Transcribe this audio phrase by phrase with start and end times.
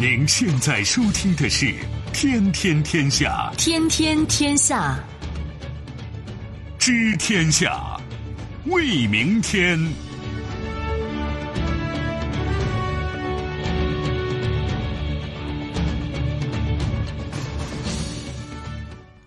[0.00, 1.66] 您现在收听的是
[2.10, 4.98] 《天天天下》，天天天下，
[6.78, 8.00] 知天下，
[8.64, 9.78] 为明天。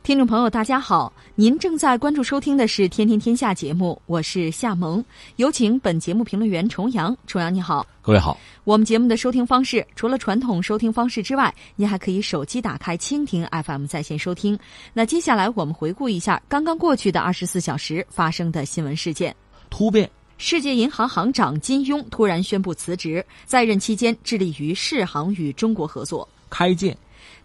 [0.04, 5.02] 听众朋友，大家好，您正在关注收听的是《天天天下》节目，我是夏萌，
[5.38, 7.16] 有请本节目评论员重阳。
[7.26, 8.38] 重阳你好，各位好。
[8.66, 14.60] 我们节目的收听方式除了传统收听方式之外，您还可以手机打开蜻蜓 FM 在线收听。
[14.92, 19.34] 那接下来我们回顾一下刚刚过去的二十四小时发生的新闻事件。
[19.70, 26.28] 突变，世界银行行长金庸突然宣布辞职，在任期间致力于世行与中国合作。
[26.50, 26.96] 开建，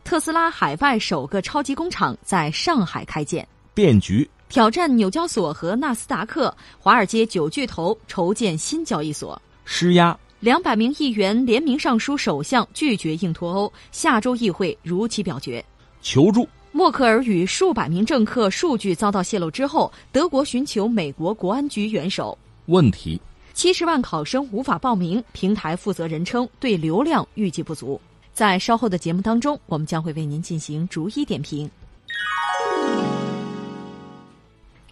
[0.09, 3.47] 特斯拉海外首个超级工厂在上海开建。
[3.75, 9.39] 变局，挑战纽交所和纳斯达克，华尔街九巨头筹建新交易所。
[9.66, 13.71] 施压，两百名议员联名上书首相，拒绝硬脱欧。
[13.93, 15.63] 下周议会如期表决。
[16.01, 22.37] 求助，默克尔与数百名政客数据遭到泄露之后，德国寻求美国国安局援手。
[22.65, 23.21] 问题，
[23.52, 28.01] 七十万考生无法报名，平台负责人称对流量预计不足。
[28.39, 31.69] 在稍后的节目当中，我们将会为您进行逐一点评。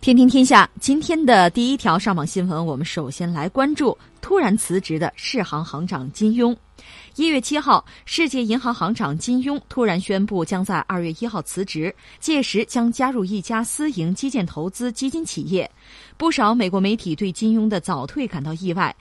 [0.01, 6.57] 天天天下，今天的第一条上网新闻，我们首先来关注突然辞职的世行行长金庸。
[7.15, 15.71] 一月七号，世界银行行长金庸突然宣布将在二月一号辞职，届时将加入一家私营基建投资基金企业。
[16.17, 18.93] 不少美国媒体对金庸的早退感到意外。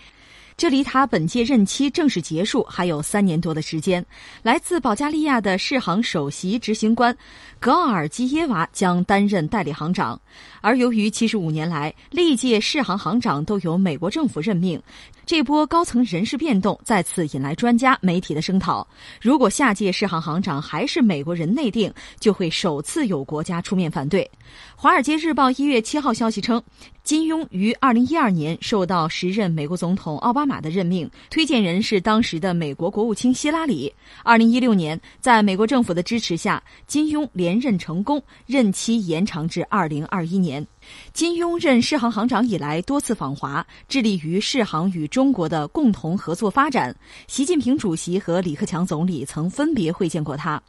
[0.57, 4.05] 这离他本届任期正式结束还有三年多的时间。
[4.41, 7.15] 来自保加利亚的世行首席执行官
[7.59, 10.19] 格奥尔基耶娃将担任代理行长，
[10.61, 14.81] 而由于七十五年来历届世行行长都由美国政府任命，
[15.25, 18.87] 这波高层人事变动再次引来专家媒体的声讨。
[19.19, 24.23] 如果下届世行行长还是美国人内定，就会首次有国家出面反对。
[24.75, 26.61] 《华尔街日报》一月七号消息称。
[27.03, 33.93] 金庸于二零一二年受到时任美国总统奥巴马的任命，推荐人是当时的美国国务卿希拉里。
[34.23, 40.65] 二零一六年，在美国政府的支持下，金庸连任成功，任期延长至二零二一年。
[41.13, 46.95] 金庸任世行行长以来多次访华，致力于世行与中国的共同合作发展。
[47.27, 50.61] 习近平主席和李克强总理曾分别会见过他。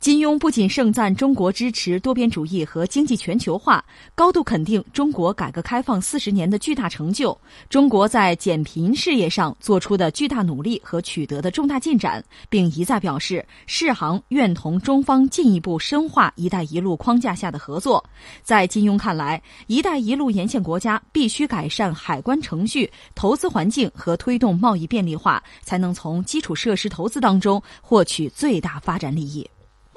[0.00, 7.36] 金庸不仅盛赞中国支持多边主义和经济全球化，高度肯定中国改革开放四十年的巨大成就，
[7.68, 18.02] 中国在减贫事业上做出的巨大努力和取得的重大进展，并一再表示世行愿同中方进一步深化“一带一路”框架下的合作。
[18.44, 29.44] 在金庸看来，“一带一路”沿线国家必须改善海关程序、投资环境和推动贸易便利化，才能从基础设施投资当中获取最大发展利益。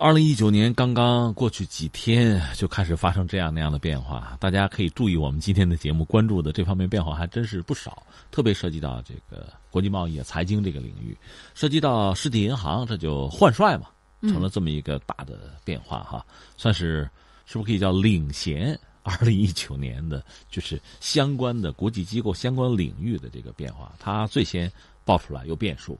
[0.02, 4.36] 二零一九年刚刚过去几天，就开始发生这样那样的变化。
[4.40, 8.02] 大家可以注意，我们今天的节目关注的这方面变化还真是不少，
[8.32, 11.16] 特别涉及到这个国际贸易、财经这个领域，
[11.54, 13.90] 涉及到实体银行，这就换帅嘛，
[14.22, 16.26] 成了这么一个大的变化哈，
[16.58, 17.08] 算是
[17.46, 24.72] 是不是可以叫领衔二零一九年的，就是相关的国际机构、相关领域的这个变化，它最先
[25.04, 26.00] 爆出来有变数。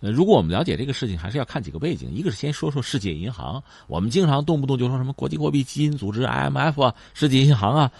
[0.00, 2.10] 呃，如果我们了解这个事情，还是要看几个背景。
[2.10, 7.92] 一个是先说说世界银行，我们经常动不动就说什么国际货币基金组织 IMF 啊，世界银行啊，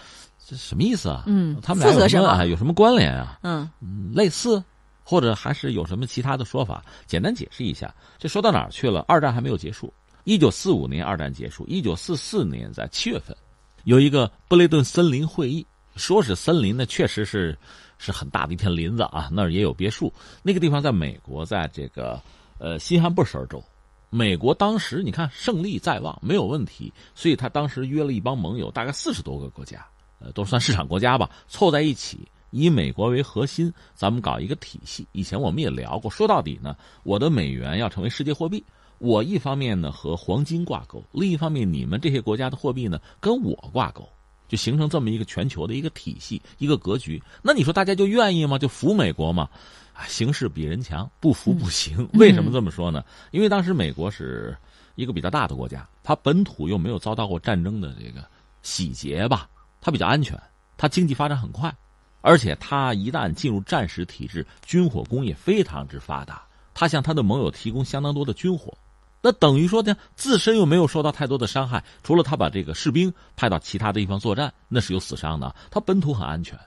[0.47, 1.23] 这什么意思啊？
[1.27, 3.37] 嗯，他们俩有什么有什么关联啊？
[3.43, 3.69] 嗯，
[4.15, 4.63] 类似，
[5.03, 6.83] 或者还是有什么其他的说法？
[7.05, 7.93] 简单解释一下。
[8.17, 9.05] 这说到哪儿去了？
[9.07, 13.37] 二战还没有结束，一九四五年二战结束，一九四四年在七月份，
[13.83, 15.63] 有一个布雷顿森林会议，
[15.95, 17.55] 说是森林呢，确实是。
[18.01, 20.11] 是很大的一片林子啊，那儿也有别墅。
[20.41, 22.19] 那个地方在美国，在这个
[22.57, 23.63] 呃新罕布什尔州。
[24.09, 29.85] 美国当时你看胜利在望，没有问题，所以他当时约了一帮盟友，大概四十多个国家，
[30.19, 35.07] 呃，都算市场国家吧，凑在一起，以美国为核心，咱们搞一个体系。
[35.13, 38.61] 以前我们也聊过，说到底呢，我的美元要成为世界货币，
[38.97, 44.05] 我一方面呢和黄金挂钩，另一方面你们这些国家的货币呢跟我挂钩。
[44.51, 47.23] 就形成这么一个全球的一个体系、一个格局。
[47.41, 48.57] 那你说大家就愿意吗？
[48.57, 49.47] 就服美国吗？
[49.93, 52.05] 啊，形势比人强，不服不行。
[52.15, 53.01] 为什么这么说呢？
[53.31, 54.53] 因为当时美国是
[54.95, 58.27] 一个比较大的国家，它本土又没有遭到过战争的这个
[58.61, 59.49] 洗劫吧，
[59.79, 60.37] 它比较安全，
[60.75, 61.73] 它经济发展很快，
[62.19, 68.77] 而且它一旦进入战时体制，军火工业非常之发达，它向它的盟友提供相当多的军火。
[69.21, 75.53] 那等于说呢，自身又没有受到太多的伤害，除了他把这个士兵派到其他的地方作战，那是有死伤的。
[75.69, 76.57] 他本土很安全，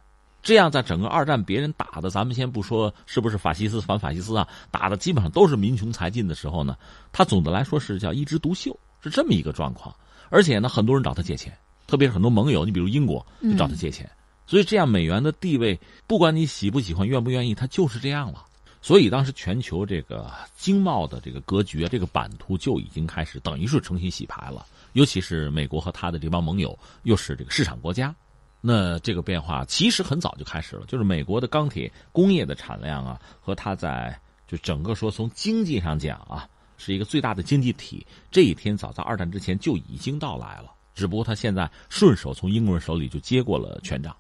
[0.43, 6.77] 这样在整个二战别人打的，咱们先不说是不是法西斯反法西斯啊，打的基本上都是民穷财尽的时候呢，
[7.11, 9.95] 他总的来说是叫一枝独秀，是这么一个状况。
[10.31, 11.53] 而且呢，很多人找他借钱，
[11.87, 14.09] 特别是很多盟友，你比如英国就找他借钱。
[14.47, 18.45] 所以这样美元的地位，不管你喜不喜欢、愿不愿意，它就是这样了。
[18.85, 24.67] 所以当时全球这个经贸的这个格局啊，这个版图就已经开始等于是重新洗牌了。
[24.93, 28.15] 尤其是美国和他的这帮盟友又是这个市场国家，
[28.61, 30.85] 那这个变化其实很早就开始了。
[30.85, 36.47] 就是美国的钢铁工业的产量啊，和它在就整个说从经济上讲啊，
[36.77, 38.07] 是一个最大的经济体。
[38.31, 44.15] 这一天早在二战之前就已经到来了，只不过他现在顺手从英国人手里就接过了权杖。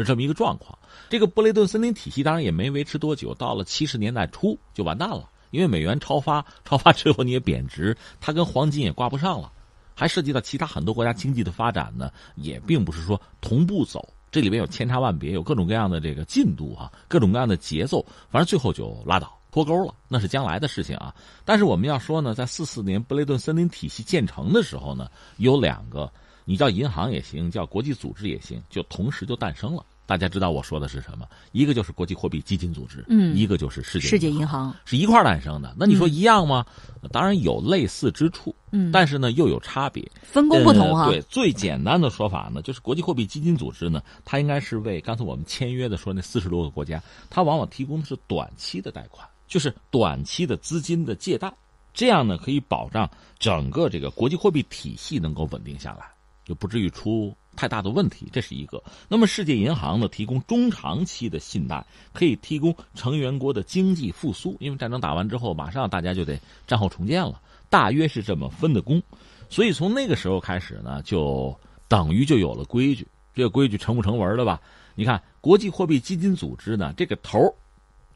[0.00, 0.76] 是这么一个状况，
[1.08, 9.52] 这个布雷顿森林体系当然也没维持多久，到了七十年代初就完蛋了，因为美元超发，超发之后你也贬值，它跟黄金也挂不上了，
[9.94, 21.14] 还涉及到其他很多国家经济的发展呢，也并不是说同步走，这里边有千差万别，有各种各样的这个进度啊，各种各样的节奏，反正最后就拉倒脱钩了，那是将来的事情啊。
[21.44, 26.10] 但是我们要说呢，在四四年布雷顿森林体系建成的时候呢，有两个，
[26.50, 29.86] 你叫银行也行，叫国际组织也行，就同时就诞生了。
[30.04, 31.24] 大家知道我说的是什么？
[31.52, 35.72] 一个就是国际货币基金组织，嗯，一个就是世界世界银行，是一块诞生的。
[35.78, 36.66] 那你说一样吗？
[37.12, 41.06] 当然有类似之处，嗯，但是呢又有差别，分工不同啊。
[41.06, 47.00] 对，最简单的说法呢，就是国际货币基金组织呢，它应该是为刚才我们签约的说那四十多个国家，
[47.30, 51.54] 它往往提供的是短期的贷款，就是短期的资金的借贷，
[51.94, 53.08] 这样呢可以保障
[53.38, 56.06] 整个这个国际货币体系能够稳定下来，
[56.50, 57.32] 就不至于出。
[57.54, 58.82] 太大的问题，这是一个。
[59.08, 64.56] 那么，世界银行呢，提供中长期的信贷，可以提供成员国的经济复苏。
[64.60, 69.00] 因为战争打完之后，马上大家就得战后重建了，大约是这么分的工。
[69.48, 71.54] 所以从那个时候开始呢，就
[71.86, 73.06] 等于就有了规矩。
[73.34, 74.60] 这个规矩成不成文的吧？
[74.96, 77.38] 你看，国际货币基金组织呢，这个头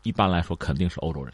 [0.03, 1.33] 一般来说肯定是欧洲人，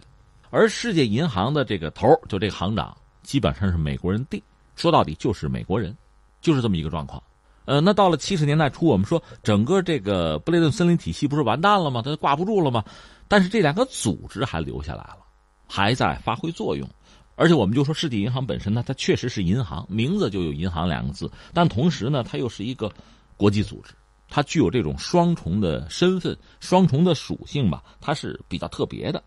[0.50, 4.42] 而世界银行的这个头就这个行长，基本上是美国人定。
[4.74, 5.94] 说到底就是美国人，
[6.40, 7.22] 就是这么一个状况。
[7.66, 12.02] 呃，那到了七十年代初，我们说整个这个布雷顿森林体系不是完蛋了吗？
[12.02, 12.84] 它挂不住了吗？
[13.28, 15.18] 但是这两个组织还留下来了，
[15.68, 16.88] 还在发挥作用。
[17.36, 21.30] 而且我们就说世界银行本身呢，它确实是银行，名字就有银行两个字。
[21.54, 22.92] 但同时呢，它又是一个
[23.36, 23.94] 国际组织，
[24.28, 29.22] 它具有这种双重的身份、双重的属性吧，它是比较特别的。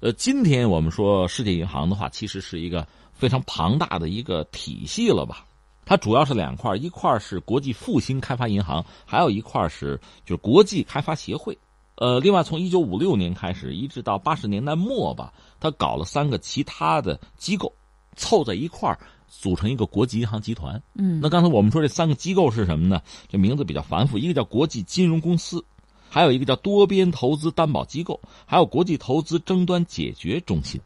[0.00, 5.44] 呃，今天我们说世界银行的话，其实是一个非常庞大的一个体系了吧。
[5.88, 11.56] 它主要是两块，一块是国际复兴开发银行，还有一块是就是国际开发协会。
[11.94, 17.72] 呃，另外从一九五六年开始，一直到八十年代末吧，他搞了三个其他的机构，
[18.16, 18.94] 凑在一块
[19.28, 20.80] 组成一个国际银行集团。
[20.92, 23.00] 嗯，那刚才我们说这三个机构是什么呢？
[23.26, 25.64] 这名字比较繁复，一个叫国际金融公司，
[26.10, 30.78] 还有一个叫多边投资担保机构，还有国际投资争端解决中心，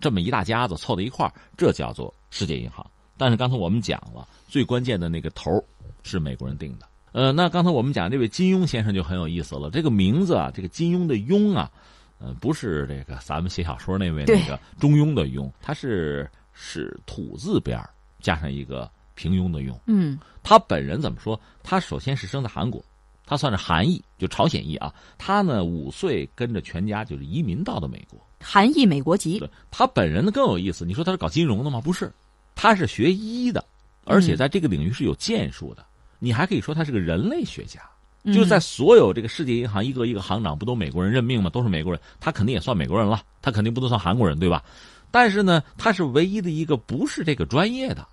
[0.00, 2.84] 这么一大家子凑在一块这叫做世界银行。
[3.16, 5.62] 但是刚才我们讲了，最关键的那个头
[6.02, 6.88] 是美国人定的。
[7.12, 9.70] 呃，那刚才我们讲这位金庸先生就很有意思了。
[9.70, 11.70] 这个名字啊，这个金庸的庸啊，
[12.18, 17.80] 呃，不是这个咱们写小说那位那个中庸的庸，他是是土字边
[18.20, 19.74] 加上一个平庸的庸。
[19.86, 21.38] 嗯，他本人怎么说？
[21.62, 22.84] 他首先是生在韩国，
[23.24, 24.92] 他算是韩裔，就朝鲜裔啊。
[25.16, 29.38] 他呢五岁跟着全家就是移民到的美国，韩裔美国籍。
[29.38, 30.84] 对他本人呢更有意思。
[30.84, 31.80] 你说他是搞金融的吗？
[31.80, 32.12] 不是。
[32.54, 33.64] 他是学医的，
[34.08, 35.84] 而且在这个领域是有建树的。
[36.18, 37.80] 你还可以说他是个人类学家，
[38.24, 41.48] 就是在所有这个世界银行一个一个行长不都美国人任命吗？
[41.48, 43.22] 都是美国人，他肯定也算美国人了。
[43.40, 44.64] 他肯定不能算韩国人，对吧？
[45.10, 48.06] 但是呢，他是唯一的一个不是这个专业的，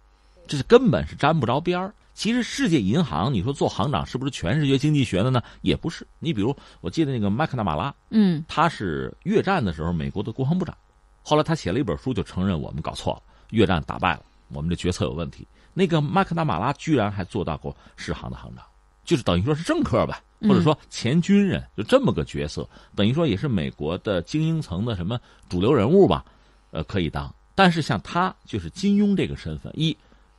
[0.48, 1.94] 这是根本是沾不着边儿。
[2.14, 5.42] 其实世界银行，你说做行长是不是全是学经济学的呢？
[5.62, 6.08] 也不是。
[6.20, 10.78] 你比如，我记得那个麦克纳马拉，嗯，他是越战的时候美国的国防部长，
[11.24, 14.22] 后来他写了一本书，就承认我们搞错了，越战打败了。
[14.50, 15.46] 我们的决策有问题。
[15.78, 18.66] 那个麦克纳马拉居然还做到过世行的行长，
[19.04, 26.24] 就是等于说是政客吧，或者说前军人，就这么个角色，等于说也是美国的精英层的什么主流人物吧，
[26.72, 27.32] 呃，可以当。
[27.54, 29.96] 但是像他就是金庸这个身份，一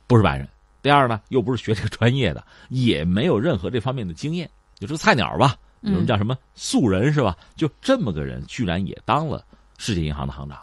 [0.07, 0.49] 不是白人，
[0.81, 7.37] 第二呢又不是学这个专业的，也没有任何这方面的经验，就是菜鸟吧，有人叫什么素人是吧？
[7.55, 9.45] 就这么个人，居然也当了
[9.77, 10.57] 世界银行的行长。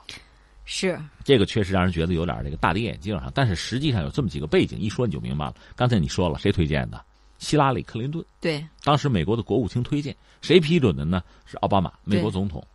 [0.64, 5.54] 是这个确实让人觉得有点这个大跌眼镜啊，但是实际上有这么几个背景，一说你就明白了。
[5.76, 7.04] 刚才你说了谁推荐的？
[7.38, 8.24] 希拉里·克林顿。
[8.40, 11.22] 对，当时美国的国务卿推荐，谁批准的呢？
[11.44, 12.66] 是奥巴马，美国总统。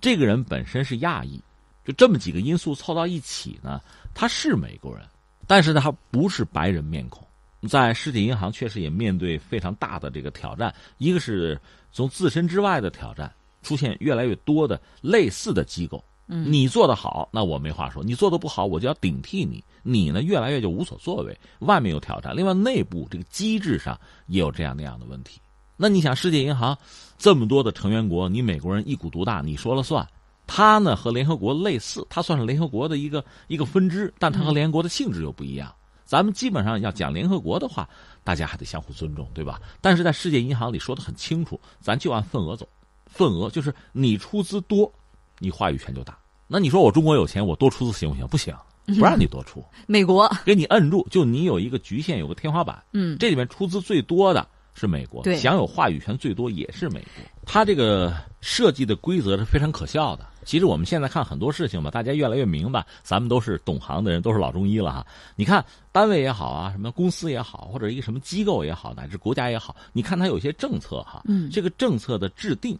[0.00, 1.40] 这个人本身是亚裔，
[1.86, 3.80] 就这么几个因素凑到一起呢，
[4.12, 5.06] 他是美国人，
[5.46, 7.26] 但是呢，他不是白人面孔，
[7.68, 11.58] 在世界银行确实也面对非常大的这个挑战，一个是
[11.92, 16.04] 从自身之外的挑战，出现越来越多的类似的机构。
[16.34, 19.62] 你做的好，那我没话说；你做的不好，我就要顶替你。
[19.82, 21.38] 你呢，越来越就无所作为。
[21.60, 25.40] 外面有挑战，另外内部这个机制上也有这样那样的问题。
[25.76, 26.76] 那你想，世界银行
[27.18, 30.06] 这么多的成员国，你美国人一股独大，你说了算。
[30.46, 35.72] 它呢和联合国类似，它算是联合国的一个一个分支，但它和联合国的性质又不一样。
[36.04, 37.88] 咱们基本上要讲联合国的话，
[38.22, 39.60] 大家还得相互尊重，对吧？
[39.80, 42.68] 但是在世界银行里说的很清楚，咱就按份额走，
[43.06, 44.92] 份额就是你出资多，
[45.38, 46.18] 你话语权就大。
[46.52, 48.28] 那你说我中国有钱，我多出资行不行？
[48.28, 48.54] 不行，
[49.00, 49.64] 不让你多出。
[49.86, 52.82] 美国给你摁住，就你有一个局限，有个天花板。
[52.92, 57.24] 嗯，这里面出资最多的是美国，享有话语权最多也是美国。
[57.46, 60.26] 它这个设计的规则是非常可笑的。
[60.44, 65.06] 其实我们现在看很多事情吧，大家越来越明白，咱们都是懂行的人，都是老中医了哈。
[65.36, 72.76] 你看单位也好啊，什么公司也好，或者一个什么机构也好，乃至国家也好，你看它有些政策哈，嗯，这个政策的制定，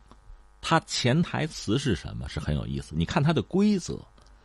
[0.63, 2.27] 它潜台词是什么？
[2.29, 2.95] 是很有意思。
[2.97, 3.99] 你看它的规则，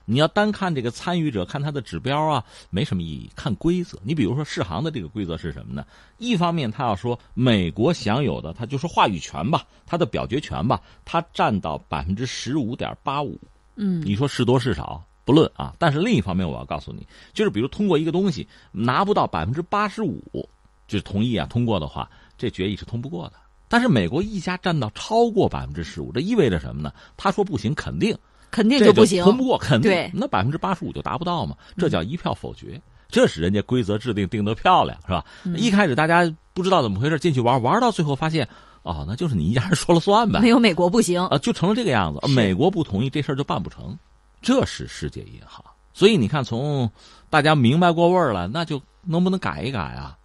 [0.03, 3.29] 你要单看这个参与者，看它的指标啊，没什么意义。
[3.36, 5.86] 看规则，你比如说世行的这个规则是什么呢？
[6.17, 13.39] 一方面，他要说美国享有的，他就说话语权吧，他的表决权吧，他占到百分之十五点八五。
[13.75, 20.50] 嗯，你说是多是少不论啊，但是另一方面，我要告诉你，就是比如通过一个东西拿不到百分之八十五，
[20.88, 22.09] 就是同意啊通过的话，
[22.39, 23.33] 这决议是通不过的。
[23.69, 26.91] 但是美国一家占到超过百分之十五，这意味着什么呢？
[27.15, 28.17] 他说不行，肯定
[28.50, 32.81] 肯定就不行，通不过，肯定对，那百分之八十五就达不到嘛，这叫一票否决。
[33.09, 35.25] 这是人家规则制定定得漂亮，是吧？
[35.55, 38.47] 一开始大家不知道怎么回事，进去玩玩到最后发现，
[38.83, 42.27] 哦，那就是你一家人说了算呗，没有美国不行啊，就成了这个样子。
[42.29, 43.97] 美国不同意这事儿就办不成，
[44.41, 45.63] 这是世界银行。
[45.93, 46.89] 所以你看，从
[47.29, 50.17] 大家明白过味儿了，那就能不能改一改啊？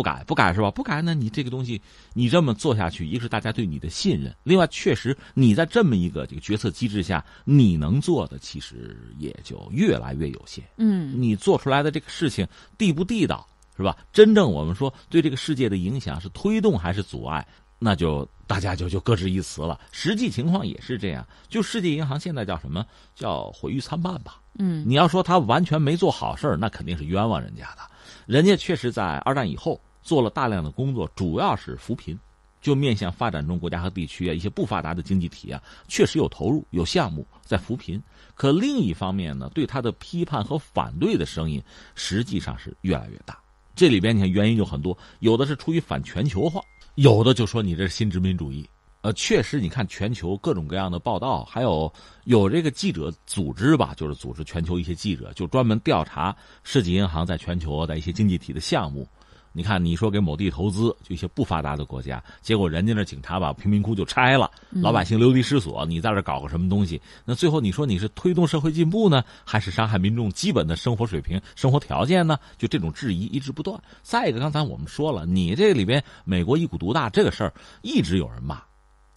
[0.00, 0.70] 不改，不改是吧？
[0.70, 1.78] 不改，那你这个东西，
[2.14, 10.64] 你这么做下去，一个是大家对你的信任，另外确实你在这么一个这个决策机制下，你能做的其实也就越来越有限。
[10.78, 13.94] 嗯，你做出来的这个事情地不地道是吧？
[14.10, 17.46] 真正我们说对这个世界的影响是推动还是阻碍，
[17.78, 19.78] 那就大家就就各执一词了。
[19.92, 24.40] 实际情况也是这样，就世界银行现在叫什么叫毁誉参半吧？
[24.58, 27.82] 嗯，你要说他完全没做好事儿，那肯定是冤枉人家的。
[28.26, 29.78] 人家确实在二战以后。
[30.02, 32.18] 做了大量的工作，主要是扶贫，
[32.60, 38.02] 就面向发展中国家和地区啊，一些不发达的经济体啊，确实有投入、有项目在扶贫。
[38.34, 41.62] 可另一方面呢，对他的批判和反对的声音
[41.94, 43.38] 实际上是越来越大。
[43.74, 46.60] 这里边你看原因有很多，有的是出于反全球化，
[46.96, 48.68] 有的就说你这是新殖民主义。
[49.02, 51.90] 呃，确实，你看全球各种各样的报道，还有
[52.24, 59.08] 有这个记者组织吧，就是组织全球一些记者，就专门调查世界银行在全球的一些经济体的项目。
[59.52, 65.84] 你看，你说给某地投资，就一些不发达的国家，结果人家那警察把贫民窟就拆了，老百姓流离失所。
[65.86, 67.00] 你在这搞个什么东西？
[67.24, 72.38] 那最后你说你是推动社会进步呢，还是伤害民众基本的生活水平、生活条件呢？
[72.56, 73.80] 就这种质疑一直不断。
[74.02, 77.52] 再一个，刚才我们说了，你这里边美国一股独大这个事儿
[77.82, 78.62] 一直有人骂，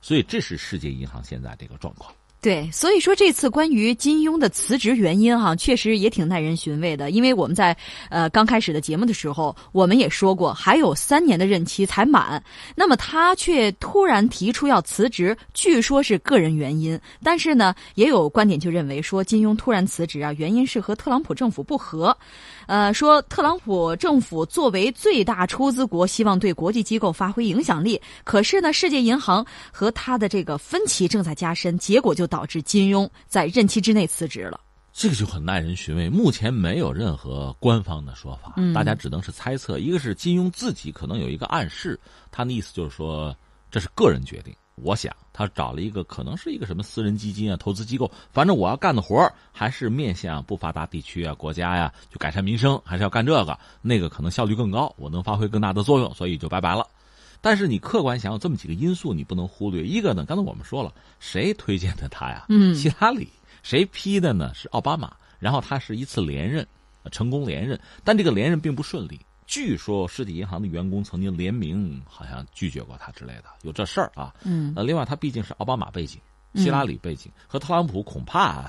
[0.01, 2.11] 所以这是世界银行现在这个状况。
[2.43, 7.09] 对，所以说这次关于金庸的辞职原因哈，确实也挺耐人寻味的。
[7.09, 7.73] 因为我们在
[8.09, 12.43] 呃刚开始的节目的时候，我们也说过，还有三年的任期才满，
[12.75, 16.99] 那么他却突然提出要辞职，据说是个人原因。
[17.23, 22.13] 但是呢，也有观点就认为说，金庸突然辞职啊，原因是和特朗普政府不和。
[22.67, 34.59] 呃，说特朗普政府作为最大出资国，希望对国际机构发挥影响力，可是呢，世界银行和他的这个分歧正在加深，结果就导致金庸在任期之内辞职了。
[34.93, 39.79] 这个就很耐人寻味，目前没有任何官方的说法，嗯大家只能是猜测。
[39.79, 43.35] 一个是金庸自己可能有一个暗示，他的意思就是说
[43.71, 44.53] 这是个人决定。
[44.83, 56.85] 我想他找了一个可能是一个什么私人基金啊、投资机构，反正我要干的活儿还是面向不发达地区啊、国家呀，就改善民生，还是要干这个，那个可能效率更高，我能发挥更大的作用，所以就拜拜了。
[57.41, 59.83] 但是你客观想有这么几个因素，你不能忽略。
[59.83, 62.45] 一个呢，刚才我们说了，谁推荐的他呀？
[62.49, 63.27] 嗯希拉里。
[63.63, 64.53] 谁批的呢？
[64.53, 65.13] 是奥巴马。
[65.39, 66.65] 然后他是一次连任，
[67.11, 69.19] 成功连任，但这个连任并不顺利。
[69.53, 74.33] 据说实体银行的员工曾经联名，好像拒绝过他之类的，有这事儿啊。
[74.43, 76.19] 嗯呃，另外他毕竟是奥巴马背景，
[76.55, 78.65] 希拉里背景，和特朗普恐怕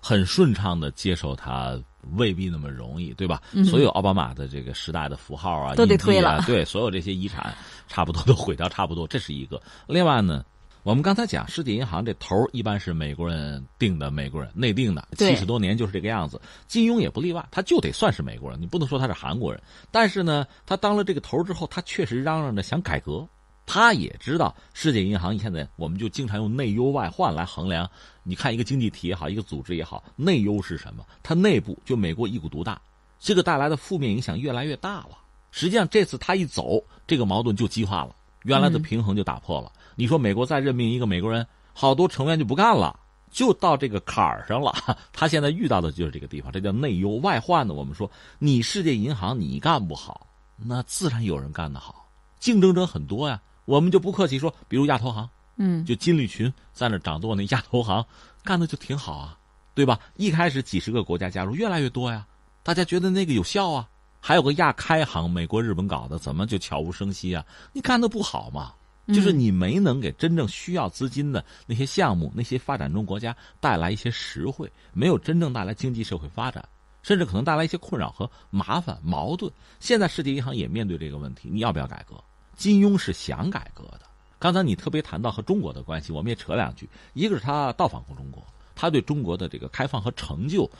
[0.00, 1.80] 很顺畅的接受他，
[2.16, 3.40] 未必那么容易，对吧？
[3.64, 9.62] 所有奥巴马的这个时代的符号啊，都得推了对，所有这些遗产差不多都毁掉，差不多，这是一个。
[9.86, 10.44] 另外呢，
[10.84, 16.38] 我们刚才讲世界银行这头一般是美国人定的，美国人内定的，对七十多年就是这个样子。
[16.66, 19.62] 金庸也不例外，他就得算是美国人，你不能说他是韩国人。
[19.90, 23.26] 但是呢，他当了这个头之后，他确实嚷嚷着想改革。
[23.64, 27.90] 他也知道世界银行现在，我们就经常用内忧外患来衡量。
[28.22, 31.02] 你看一个经济体也好，一个组织也好，内忧是什么？
[31.22, 32.78] 它内部就美国一股独大，
[33.18, 35.16] 这个带来的负面影响越来越大了。
[35.50, 39.70] 实际上这次他一走，这个矛盾就激化了，原来的平衡就打破了。
[39.96, 42.98] 你说美国再任命一个美国人，好多成员就不干了，
[43.30, 44.72] 就到这个坎儿上了。
[45.12, 47.74] 他现在遇到的就是这个地方，这叫内忧外患呢。
[47.74, 52.08] 我们说，你世界银行你干不好，那自然有人干得好，
[52.38, 53.40] 竞争者很多呀。
[53.64, 58.04] 我们就不客气说，比如亚投行，嗯，就金立群在那掌舵那亚投行，
[58.42, 59.38] 干的就挺好啊，
[59.74, 59.98] 对吧？
[60.16, 62.26] 一开始几十个国家加入，越来越多呀，
[62.62, 63.88] 大家觉得那个有效啊。
[64.26, 67.44] 还有个亚开行，美国、日本搞的，怎么就悄无声息啊？
[67.74, 68.72] 你干的不好嘛？
[69.08, 76.66] 就是你没能给真正需要资金的那些项目、那些发展中国家带来一些实惠，没有真正带来经济社会发展，
[77.02, 79.52] 甚至可能带来一些困扰和麻烦、矛盾。
[79.78, 82.16] 现在世界银行也面对这个问题，你要不要改革？
[82.56, 84.06] 金庸是想改革的。
[84.38, 86.88] 刚才你特别谈到和中国的关系，我们也扯两句。
[87.12, 88.42] 一个是他到访过中国，
[88.74, 90.70] 他对中国的这个开放和成就，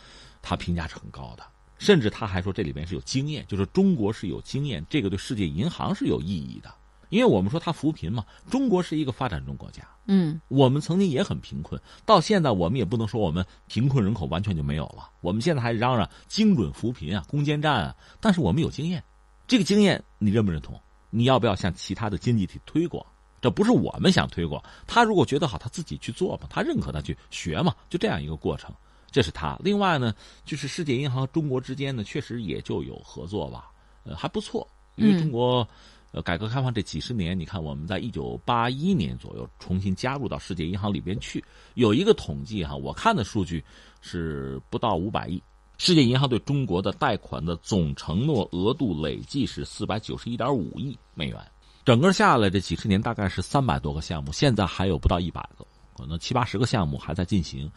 [0.41, 1.45] 他评价是很高的。
[1.85, 6.75] 甚至他还说这里面是有经验，就是中国是有经验，这个对世界银行是有意义的。
[7.11, 15.11] 因为我们说它扶贫嘛，中国是一个发展中国家，嗯，我们曾经也很贫困，到现在我们也不能说我们贫困人口完全就没有了。
[15.21, 19.05] 我们现在还嚷嚷精准扶贫啊、攻坚战啊，但是我们有经验，
[19.47, 20.81] 这个经验你认不认同？
[21.11, 23.05] 你要不要向其他的经济体推广？
[23.43, 28.75] 这不是我们想推广，他如果觉得好，他自己去做嘛，他认可他去学嘛，就这样一个过程。
[29.15, 29.57] 这是他。
[29.61, 30.13] 另外呢，
[30.45, 33.71] 就是世界银行和中国之间呢，确实也就有合作吧，
[34.03, 34.67] 呃，还不错。
[34.97, 35.67] 因为中国，
[36.11, 41.45] 呃，改革开放这几十年，你看我们在一九八一年左右重新加入到世界银行里边去，
[41.75, 43.65] 有一个统计哈，我看的数据
[44.01, 45.41] 是不到五百亿。
[45.79, 51.39] 世界银行对中国的贷款的总承诺额度累计是四百九十一点五亿美元，
[51.85, 55.65] 整个下来这几十年大概是三百多个项目，现在还有不到一百个，
[55.97, 57.71] 可能七八十个项目还在进行。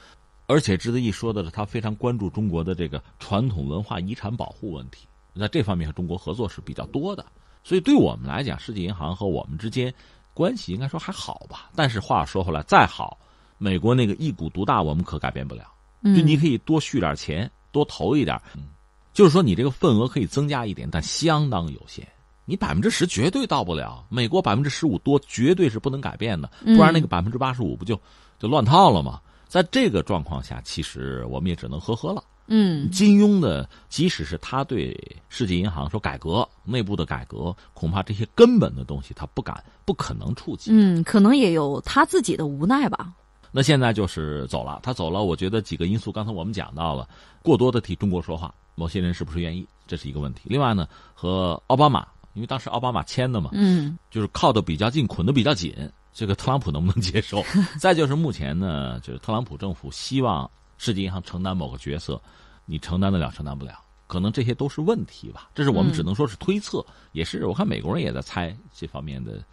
[0.48, 5.06] 而且值得一说的是，他非常关注中国的这个传统文化遗产保护问题，
[5.38, 7.26] 在这方面和中国合作是比较多的。
[7.64, 9.94] 所以对我们来讲，世界银行和我们之间
[10.34, 11.70] 关系应该说还好吧。
[11.76, 13.20] 但是话说回来，再好，
[13.58, 15.66] 美国那个一股独大，我们可改变不了。
[16.04, 18.40] 就你可以多续点钱，多投一点，
[19.12, 22.08] 就是说你这个份额可以增加一点，但相当有限。
[22.46, 28.00] 你百分之十绝对到不了，美国百分之十五多绝对是不能改变的，不然那个百分之八十五不就
[28.40, 29.20] 就乱套了吗？
[29.48, 32.24] 在这个状况下，其实我们也只能呵呵了。
[32.50, 40.72] 嗯，金庸的，即使是他对世界银行说改革内部的改革，恐怕这些根本的东西他不敢、不可能触及。
[40.72, 43.12] 嗯，可能也有他自己的无奈吧。
[43.52, 47.08] 那现在就是走了，他走了，我觉得几个因素，刚才我们讲到了，
[47.42, 50.44] 过多的替中国说话，某些人是不是愿意，这是一个问题。
[50.46, 55.74] 另外呢，和奥巴马，因为当时奥巴马签的嘛，嗯，就是靠的比较近，捆的比较紧。
[56.18, 57.46] 这个特朗普能不能接受？
[57.80, 60.50] 再就是目前呢，就是特朗普政府希望
[60.80, 62.20] 世界银行承担某个角色，
[62.66, 65.52] 你承担得了，承担不了，可能这些都是问题吧。
[65.54, 69.44] 这是我们只能说是推测，也是我看美国人也在猜这方面的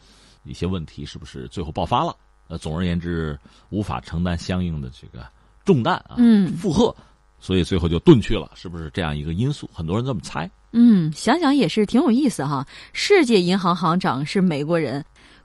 [0.43, 2.17] 一些问题是不是最后爆发了。
[2.49, 5.23] 呃，总而言之，无法承担相应的这个
[5.67, 6.97] 重担啊，嗯，负荷，
[7.41, 9.69] 所以最后就遁去了，是不是这样一个因素？
[9.71, 10.51] 很多人这么猜。
[10.73, 12.67] 嗯，想想也是挺有意思哈。
[12.95, 15.05] 世界银行行长是美国人。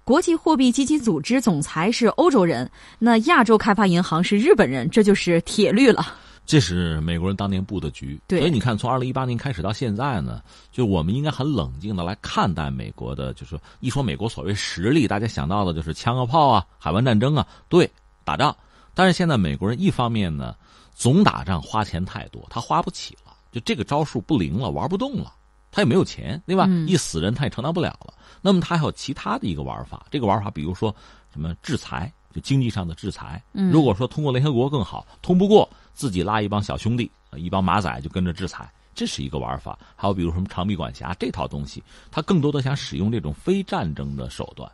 [0.09, 2.67] 国际货币基金组织总裁是欧洲人，
[2.97, 6.03] 那亚洲开发银行是日本人，这就是铁律了。
[6.47, 8.39] 这是美国人当年布的局，对。
[8.39, 10.41] 所以你看，从二零一八年开始到现在呢，
[10.71, 17.87] 就我们应该很冷静的来看待美国的，就是一说美国所谓实力，大家想到的就是枪啊炮啊、海湾战争啊，对，
[18.23, 18.57] 打仗。
[18.95, 20.55] 但是现在美国人一方面呢，
[20.95, 25.33] 总打仗花钱太多，他花不起了，就这个招数不灵了，玩不动了。
[25.71, 26.65] 他也没有钱，对吧？
[26.87, 28.13] 一死人他也承担不了了。
[28.41, 30.95] 那么他还有其他的一个玩法，这个玩法比如说
[31.31, 33.41] 什么制裁，就经济上的制裁。
[33.53, 39.77] 如果说通过联合国更好，通不过自己拉一帮小兄弟，一帮马仔就跟着制裁，这是一个玩法。
[39.95, 44.69] 还有比如什么长臂管辖这套东西，他更多的想使用这种非战争的手段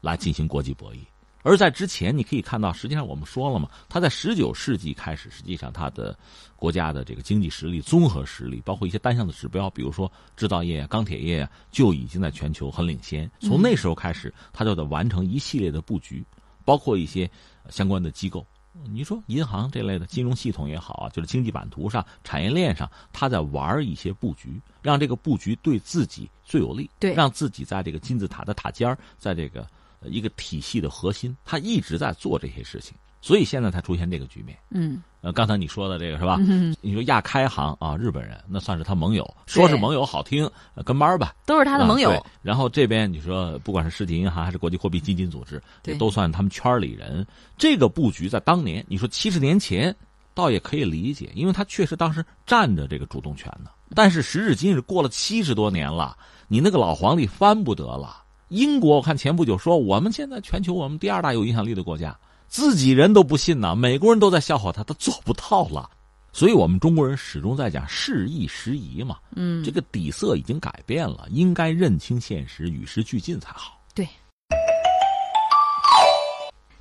[0.00, 1.00] 来进行国际博弈。
[1.42, 6.14] 而在之前，你可以看到，实际上我们说了嘛，它在十九世纪开始，实际上它的
[6.54, 13.30] 国家的这个经济实力、综合实力，包括一些单项的指标，比如说制造业、钢铁业啊，就已经在全球很领先。
[13.40, 16.22] 从那时候开始，它就得完成一系列的布局，
[16.62, 17.30] 包括一些
[17.70, 18.46] 相关的机构。
[18.92, 29.66] 你说银行这类的金融系统也好啊，就是经济版图上、产业链上，他在玩一些布局，让这个布局对自己最有利，对，让自己在这个金字塔的塔尖儿，在这个。
[30.02, 34.56] 一个体系的核心，他一直在做这些事情，所以现在才出现这个局面。
[34.70, 36.38] 嗯，呃，刚才你说的这个是吧？
[36.40, 41.34] 嗯你说亚开行啊，日本人那算是他盟友，说是盟友好听，呃跟班儿吧。
[41.44, 42.24] 都是他的盟友。
[42.40, 47.26] 然后这边你说，不管是世界银行还是国际货币基金组织，对都算他们圈里人。
[47.58, 49.94] 这个布局在当年，你说七十年前，
[50.32, 53.70] 倒也可以理解，因为他确实当时占着这个主动权呢。
[53.94, 56.16] 但是时至今日，过了七十多年了，
[56.48, 58.19] 你那个老皇帝翻不得了。
[58.50, 65.88] 英国我看前不久说，我们现在全球我们第二大有影响力的国家，自己人都不信呢，美国人都在笑话他，他做不到了。
[66.32, 73.79] 所以我们中国人始终在讲适易时宜嘛，嗯，这个底色已经改变了，应该认清现实，与时俱进才好。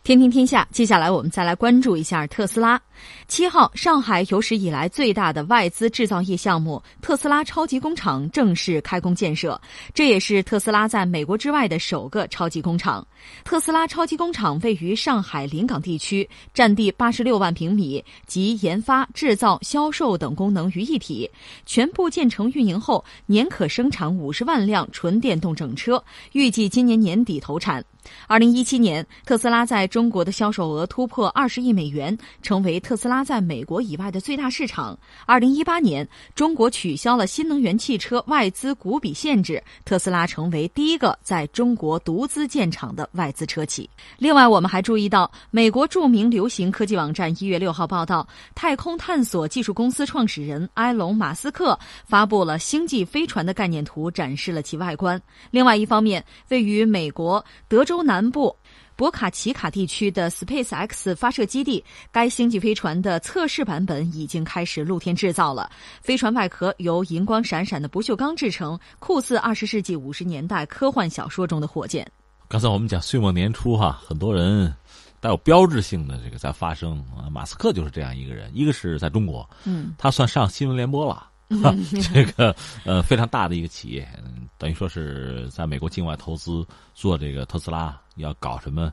[0.09, 2.81] 天听天下，接下来我们再来关注一下特斯拉。
[3.27, 9.61] 七号，上海有史以来最大的外资制造业项目——特斯拉超级工厂正式开工建设，
[9.93, 13.05] 这也是特斯拉在美国之外的首个超级工厂。
[13.43, 21.29] 特斯拉超级工厂位于上海临港地区，占地八十六万平米，集研发、制造、销售等功能于一体。
[21.67, 27.85] 全部建成运营后，年可生产五十万辆纯电动整车，预计今年年底投产。
[28.27, 34.97] 二零一七年，特斯拉在中国的销售额突破二十亿美元，成为特斯拉在美国以外的最大市场。
[35.25, 43.89] 二零一八年，中国取消了新能源汽车外资股比限制，特斯拉成为第一个在中国独资建厂的外资车企。
[44.17, 55.21] 另外，我们还注意到，美国著名流行科技网站一月六号报道，太空探索技术公司创始人埃隆·马斯克发布了星际飞船的概念图，展示了其外观。
[55.51, 58.55] 另外一方面，位于美国德州南部
[58.95, 65.71] 博卡奇卡地区的 SpaceX 发射基地，该星际飞船的测试版本已经开始露天制造了。
[65.99, 72.07] 飞船外壳由银光闪闪的不锈钢制成，酷似二十世纪五十年代科幻小说中的火箭。
[72.47, 74.71] 刚才我们讲岁末年初哈，很多人
[75.19, 81.28] 带有标志性的这个在发生啊，马斯克就是这样一个人，一个是在中国，嗯，他算上新闻联播了。
[81.61, 81.75] 哈
[82.13, 88.91] 这个呃非常大的一个企业，嗯等于说是在美国境外投资做这个特斯拉，要搞什么、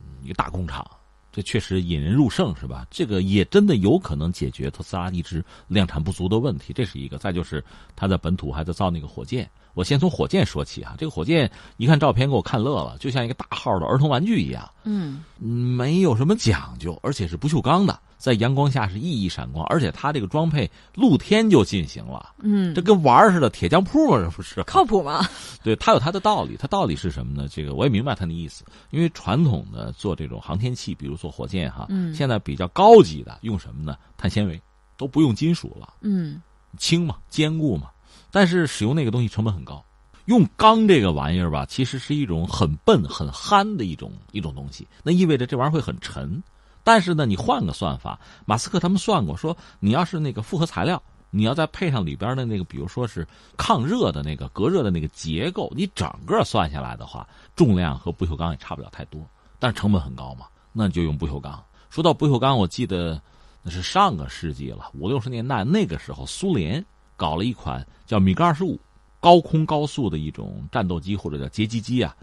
[0.00, 0.84] 嗯一个大工厂，
[1.32, 2.86] 这确实引人入胜，是吧？
[2.90, 7.16] 这个也真的有可能解决特斯拉一直量产不足的问题，这是一个。
[7.18, 7.64] 再就是
[7.94, 10.94] 他在本土还在造那个火箭，我先从火箭说起啊。
[10.98, 14.68] 这个火箭一看照片给我看乐了，就像一个大号的儿童玩具一样。
[14.84, 24.62] 嗯嗯，没有什么讲究，而且是不锈钢的，在阳光下是熠熠闪光，而且它这个装配露天就进行了，嗯这，跟玩儿似的，铁匠铺嘛，这不是？
[24.64, 25.26] 靠谱吗？
[25.64, 27.48] 对，它有它的道理，它道理是什么呢？
[27.48, 33.96] 这个我也明白它的意思，因为传统的做这种航天器，比如做火箭哈，嗯现在比较高级的用什么呢？
[34.16, 34.60] 碳纤维，
[34.98, 36.42] 都不用金属了，嗯
[36.76, 37.88] 轻嘛，坚固嘛，
[38.34, 39.80] 但是使用那个东西成本很高。
[40.24, 46.42] 用钢这个玩意儿吧，其实是一种很笨、很憨的一种一种东西，那意味着这玩意儿会很沉。
[46.82, 53.24] 但是呢，你换个算法，马斯克他们算过，说你要是那个复合材料，你要再配上里边的那个，比如说是
[53.56, 59.24] 抗热的那个隔热的那个结构，你整个算下来的话，重量和不锈钢也差不了太多，
[59.60, 61.62] 但是成本很高嘛，那就用不锈钢。
[61.88, 63.22] 说到不锈钢，我记得
[63.62, 66.84] 那是上个世纪了，五六十年代那个时候，苏联
[67.16, 68.78] 搞了一款叫米格二十五。
[69.20, 72.14] 高空高速的一种战斗机或者叫截击机啊，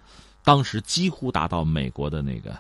[0.43, 2.55] 当时几乎达到美国的那个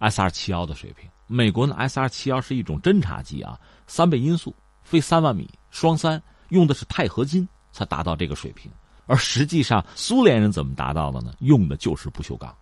[0.00, 1.08] S 二七幺的水平。
[1.26, 8.70] 美国的 S 二七幺是一种侦察机啊，三倍音速，飞三万米，双三，用的是钛合金才达到这个水平。
[9.06, 11.32] 而实际上，苏联人怎么达到的呢？
[11.38, 12.54] 用的就是不锈钢，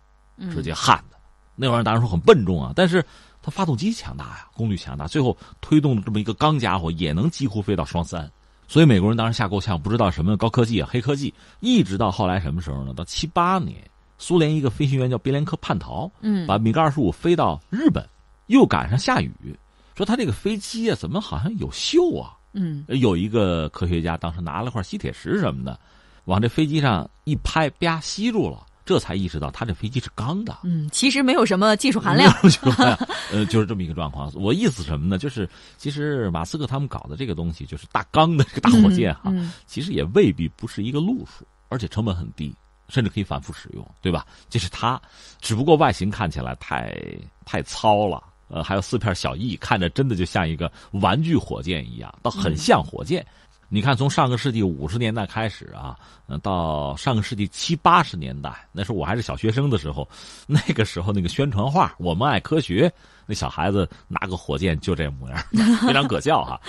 [0.53, 1.17] 直接焊的。
[1.53, 3.05] 那玩意儿当然说很笨重啊，但是
[3.41, 8.31] 它发动机强大呀，功率强大，最后推动的这么一个钢家伙也能几乎飞到双三。
[8.67, 12.93] 所以美国人当时吓够呛，不知道什么高科技啊、黑科技，一直到后来什么时候呢？
[12.93, 13.77] 到七八年，
[14.17, 18.07] 苏联一个飞行员叫别连科叛逃，嗯把米格二十五飞到日本，
[18.47, 19.31] 又赶上下雨，
[19.95, 22.33] 说他这个飞机啊，怎么好像有锈啊？
[22.53, 25.79] 嗯有一个科学家当时拿了块吸铁石什么的，
[26.23, 30.59] 往这飞机上一拍，啪吸住了，这才意识到他这飞机是钢的。
[30.63, 32.31] 嗯，其实没有什么技术含量。
[32.43, 32.59] 就是
[33.31, 34.31] 呃， 就是这么一个状况。
[34.35, 35.17] 我意思什么呢？
[35.17, 42.53] 就是其实马斯克他们搞的这个东西，就是大钢的这个大火箭哈，嗯其实也未必不是一个路数，而且成本很低，
[42.87, 44.25] 甚至可以反复使用，对吧？
[44.49, 45.01] 这是它，
[45.41, 46.95] 只不过外形看起来太
[47.43, 48.23] 太糙了。
[48.47, 53.25] 呃，还有四片小翼，看着真的就像一个玩具火箭一样，倒很像火箭。
[53.67, 55.97] 你看，从上个世纪五十年代开始啊，
[56.27, 60.07] 呃，到上个世纪七八十年代，那时候我还是小学生的时候，
[60.45, 62.91] 那个时候那个宣传画“我们爱科学”，
[63.25, 65.37] 那小孩子拿个火箭就这模样，
[65.85, 66.61] 非常可笑哈。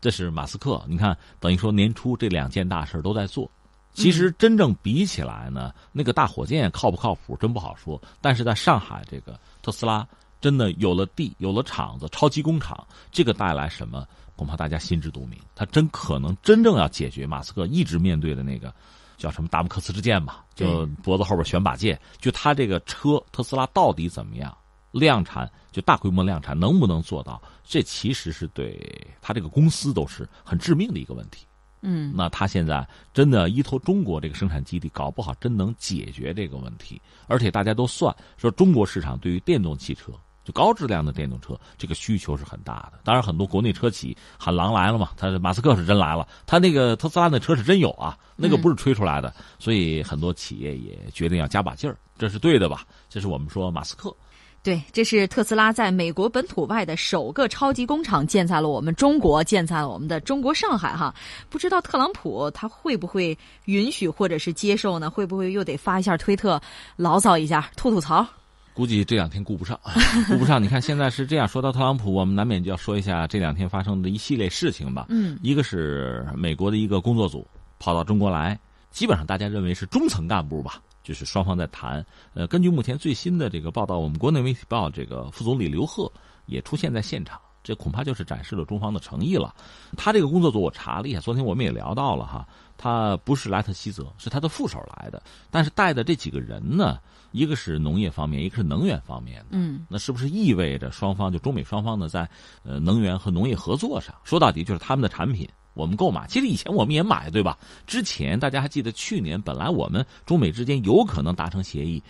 [0.00, 3.50] 这是马斯克，你看，等于说年初这两件大事都在做，
[3.92, 8.00] 其实真正比起来呢，那个大火箭靠不靠谱，真不好说。
[8.20, 10.06] 但是在上海，这个特斯拉
[10.40, 15.38] 真的有了地，有了厂子，超级工厂，这个带来什么，恐怕大家心知肚明。
[15.54, 18.74] 他真可能真正要解决马斯克一直面对的那个
[19.16, 22.00] 叫什么达姆克斯之剑吧，就脖子后边悬把剑。
[22.18, 24.56] 就他这个车，特斯拉到底怎么样
[24.92, 27.40] 量产，就大规模量产能不能做到？
[27.64, 31.46] 这其实是对他这个公司都是很致命的一个问题。
[31.86, 37.00] 嗯，那他现在真的依托中国这个生产基地，搞不好真能解决这个问题。
[37.26, 40.12] 而且大家都算说，中国市场对于电动汽车，
[40.44, 43.00] 就高质量的电动车，这个需求是很大的。
[43.02, 49.32] 当然，很多国内车企喊狼来了嘛，他马斯克是真来了，他那个特斯拉那车是真有啊，那个不是吹出来的。
[49.58, 52.84] 所以很多企业也决定要加把劲儿，这是对的吧？
[53.08, 54.14] 这是我们说马斯克。
[54.62, 61.14] 对，这是特斯拉在美国本土外的首个超级工厂建在了我们中国，建在了我们的中国上海哈。
[61.50, 65.10] 不知道特朗普他会不会允许或者是接受呢？
[65.10, 66.58] 会不会又得发一下推特，
[66.96, 68.26] 牢骚一下，吐吐槽？
[68.74, 69.78] 估计这两天顾不上，
[70.28, 70.62] 顾不上。
[70.62, 75.06] 你看现在是这样，说到特朗普，我们难免就要说一下这两天发生的一系列事情吧。
[75.08, 77.46] 嗯，一个是美国的一个工作组
[77.78, 78.58] 跑到中国来，
[78.90, 80.82] 基本上大家认为是中层干部吧。
[81.04, 86.10] 就是双方在谈，呃，根据目前最新的这个报道，我们国内媒体报，这个副总理刘鹤
[86.46, 89.54] 也出现在现场，这恐怕就是展示了中方的诚意了。
[89.98, 96.98] 他这个工作组我查了一下，昨天我们也聊到了哈，他不是莱特希泽，是他的副手来的，但是带的这几个人呢，
[97.34, 102.28] 一个是农业方面，一个是能源方面的，嗯，那是不是意味着双方就中美双方呢，在
[102.62, 105.48] 呃能源和农业合作上，说到底就是他们的产品。
[105.74, 107.58] 我们购买，其实以前我们也买，对吧？
[107.84, 112.00] 之前大家还记得，去年本来我们中美之间有可能达成协议，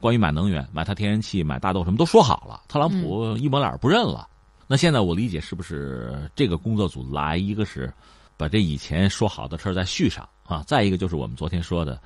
[0.00, 2.62] 关于买能源、买它天然气、买大豆什么都说好了。
[2.66, 4.28] 特朗普一抹脸不认了。
[4.66, 7.94] 那现在我理解是不是这个工作组来，一个是
[8.36, 10.64] 把这以前说好的事儿再续上啊？
[10.66, 12.02] 再一个就是我们昨天说的，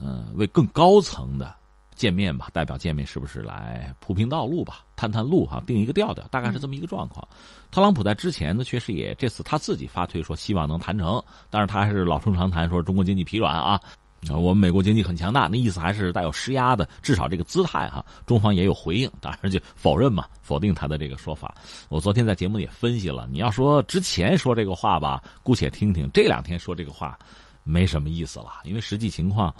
[0.00, 1.54] 嗯，为更高层的。
[1.98, 7.26] 见面吧，代表见面是不是来铺平道路吧，探探路哈，定一个调调，大概是这么一个状况。
[7.70, 13.80] 特朗普在之前呢，确实也这次他自己发推说希望能谈成，但是他还是老生常谈说中国经济疲软啊，
[14.30, 18.04] 我们美国经济很强大，那意思还是带有施压的，至少这个姿态哈。
[18.26, 21.54] 中方也有回应，当然就否认嘛，否定他的这个说法。
[21.88, 27.18] 我昨天在节目里也分析了，你要说之前说这个话吧，姑且听听；这两天说这个话，
[27.64, 29.54] 没什么意思了，因为实际情况。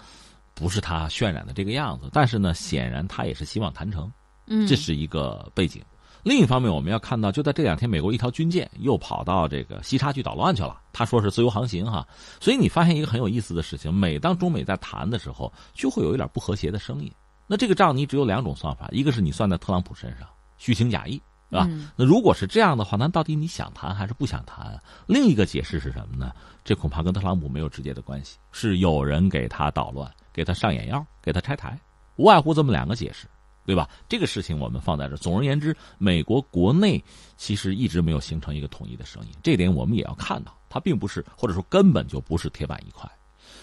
[0.59, 4.11] 不是他渲染的这个样子，但是呢，显然他也是希望谈成，
[4.47, 5.81] 嗯，这是一个背景。
[6.21, 10.81] 另一方面，我们要看到，就在这两天，美国一条军舰又跑到这个西沙去捣乱去了。
[10.91, 12.05] 他说是自由航行哈，
[12.41, 17.09] 所以你发现一个很有意思的事情：每当中美在谈的时候，就会有一点不和谐的声音。
[17.47, 21.67] 那这个账你只有两种算法，一个是你算在特朗普身上，虚情假意，是吧？
[21.95, 24.81] 那如果是这样的话，那到底你想谈还是不想谈？
[25.07, 26.31] 另一个解释是什么呢？
[26.63, 30.09] 这恐怕跟特朗普没有直接的关系，是有人给他捣乱。
[30.31, 31.77] 给他上眼药，给他拆台，
[32.15, 33.27] 无外乎这么两个解释，
[33.65, 33.89] 对吧？
[34.07, 35.17] 这个事情我们放在这。
[35.17, 37.03] 总而言之，美国国内
[37.35, 43.09] 其实一直没有形成一个统一的声音，这点我们也要看到，它并不是，或者说根本就不是铁板一块。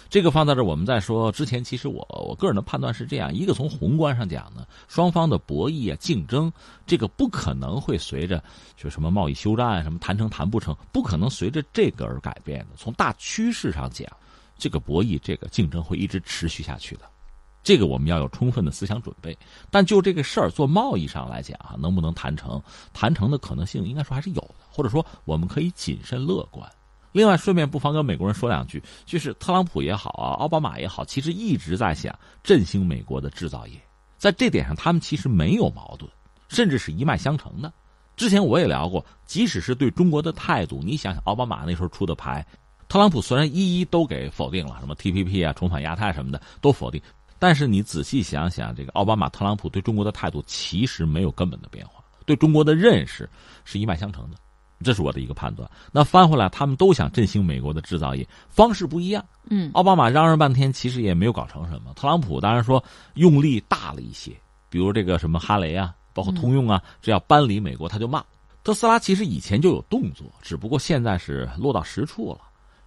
[0.09, 6.53] 这个放在这，我们再说之前，其实我我个人的判断是这样：一个从宏观上讲呢，双方的博弈啊、竞争，
[6.87, 8.43] 这个不可能会随着
[8.77, 12.69] 就什么贸易休战啊、什么谈成谈不成，不可能随着这个而改变的。
[12.77, 14.09] 从大趋势上讲。
[14.59, 17.03] 这个博弈，这个竞争会一直持续下去的，
[17.63, 19.37] 这个我们要有充分的思想准备。
[19.71, 22.59] 但就这个事儿，做贸易上来讲啊，能不能谈成？
[22.95, 26.67] 谈成的可能性应该说还是有的，或者说我们可以谨慎乐观。
[27.17, 33.81] 另外，顺便不妨跟美国人说两句，就是特朗普也好啊，奥巴马也好，其实一直在想振兴美国的制造业，
[34.19, 36.11] 在这点上他们其实没有矛盾，
[36.49, 37.73] 甚至是一脉相承的。
[38.17, 42.47] 之前我也聊过，即使是对中国的态度，你想想奥巴马那时候出的牌。
[42.87, 47.01] 特朗普虽然一一都给否定了，什么 T P P 啊、重返亚太什么的都否定，
[47.39, 53.29] 但是你仔细想想，这个奥巴马、特朗普对中国的态度其实没有根本的变化，对中国的认识
[53.65, 54.37] 是一脉相承的，
[54.83, 55.69] 这是我的一个判断。
[55.93, 59.25] 那翻回来，他们都想振兴美国的制造业，方式不一样。
[59.49, 61.93] 嗯，奥巴马嚷嚷半天，其实也没有搞成什么。
[61.95, 62.83] 特朗普当然说
[63.15, 64.33] 用力大了一些，
[64.69, 68.25] 比如这个什么哈雷啊，包括通用啊，只要搬离美国他就骂。
[68.63, 72.41] 特斯拉其实以前就有动作，只不过现在是落到实处了。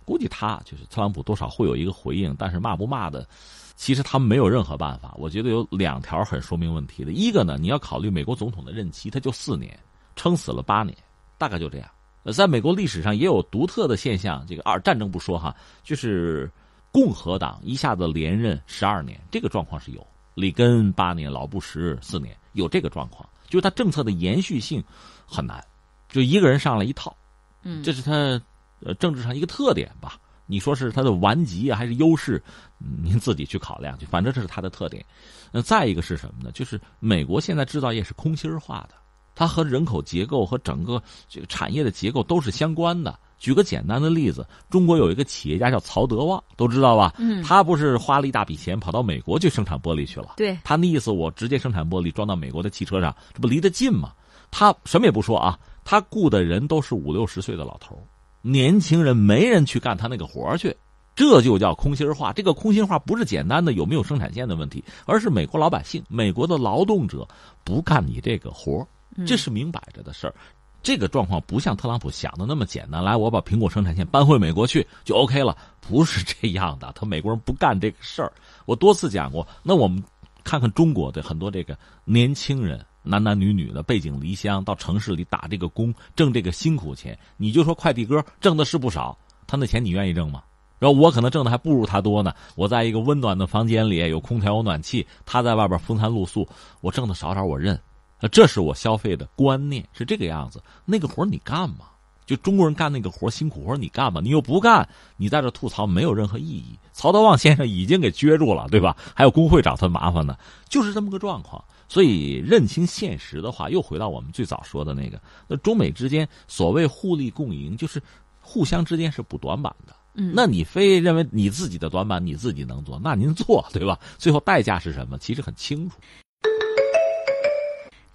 [0.04, 3.28] 估计他就是特朗普，多少会有一个回应，但是骂不骂的，
[3.76, 5.14] 其实他们没有任何办法。
[5.18, 9.78] 我觉得有两条很说明问题的，一个呢，你要考虑美国总统的任期，他就四年，
[10.16, 10.98] 撑死了八年，
[11.40, 11.90] 大概就这样。
[12.32, 16.48] 在美国历史上也有独特的现象，这个二战争不说哈，就是
[16.92, 20.06] 共和党一下子连任十二年，这个状况是有。
[20.36, 24.84] 里根八年，老布什四年，有这个状况，就是他政策的延续性
[25.26, 25.66] 很难，
[26.10, 27.18] 就一个人上来一套，
[27.64, 28.40] 嗯，这是他。
[28.82, 32.42] 呃，政治上一个特点吧，你说是他的顽疾啊，还是优势？
[32.78, 34.06] 您自己去考量去。
[34.06, 35.06] 反正这是他的特点。
[35.52, 36.50] 那再一个是什么呢？
[36.54, 38.96] 就是美国现在制造业是空心化的，
[39.40, 43.18] 它和人口结构和整个这个产业的结构都是相关的。
[43.38, 47.16] 举个简单的例子，中国有一个企业家叫曹德旺，都知道吧？
[47.20, 50.34] 嗯，他不是花了一大笔钱跑到美国去生产玻璃去了？
[50.36, 54.12] 对，他那意思，我直接生产玻璃装到美国的汽车上，这不离得近吗？
[54.52, 57.98] 他什么也不说啊，他雇的人都是五六十岁的老头
[58.42, 60.76] 年轻人没人去干他那个活去，
[61.16, 62.34] 这就叫空心化。
[62.34, 67.26] 这个空心化不是简单的有没有生产线的问题，而是美国老百姓、美国的劳动者
[67.64, 68.86] 不干你这个活
[69.26, 70.34] 这是明摆着的事儿。
[70.82, 73.04] 这个状况不像特朗普想的那么简单。
[73.04, 76.92] 来，我把苹果生产线搬回美国去就 OK 了，不是这样的。
[76.96, 78.32] 他美国人不干这个事儿。
[78.66, 79.46] 我多次讲过。
[79.62, 80.02] 那我们
[80.44, 87.18] 看看中国的很多这个年轻人，男男女女的背井离乡到城市里打这个工，挣这个辛苦钱。
[87.36, 90.42] 你就说快递哥挣的是不少，他那钱你愿意挣吗？
[90.80, 92.34] 然后我可能挣的还不如他多呢。
[92.56, 96.48] 我在一个温暖的房间里，有空调有暖气，他在外边风餐露宿，
[96.80, 97.78] 我挣的少点我认。
[98.20, 100.62] 那这是我消费的观念是这个样子。
[100.86, 101.86] 那个活你干吗？
[102.26, 104.22] 就中国人干那个活辛苦活你干吗？
[104.24, 106.78] 你又不干，你在这吐槽没有任何意义。
[106.94, 108.96] 曹德旺先生已经给撅住了，对吧？
[109.16, 110.38] 还有工会找他麻烦呢，
[110.70, 111.64] 就是这么个状况。
[111.88, 118.00] 所以认清现实的话，又回到我们最早说的那个：那中美之间所谓互利共赢，就是
[118.40, 119.96] 互相之间是补短板的。
[120.14, 123.98] 嗯，那你非认为你自己的短板你自己能做，那您做对吧？
[124.20, 125.18] 最后代价是什么？
[125.18, 125.98] 其实很清楚。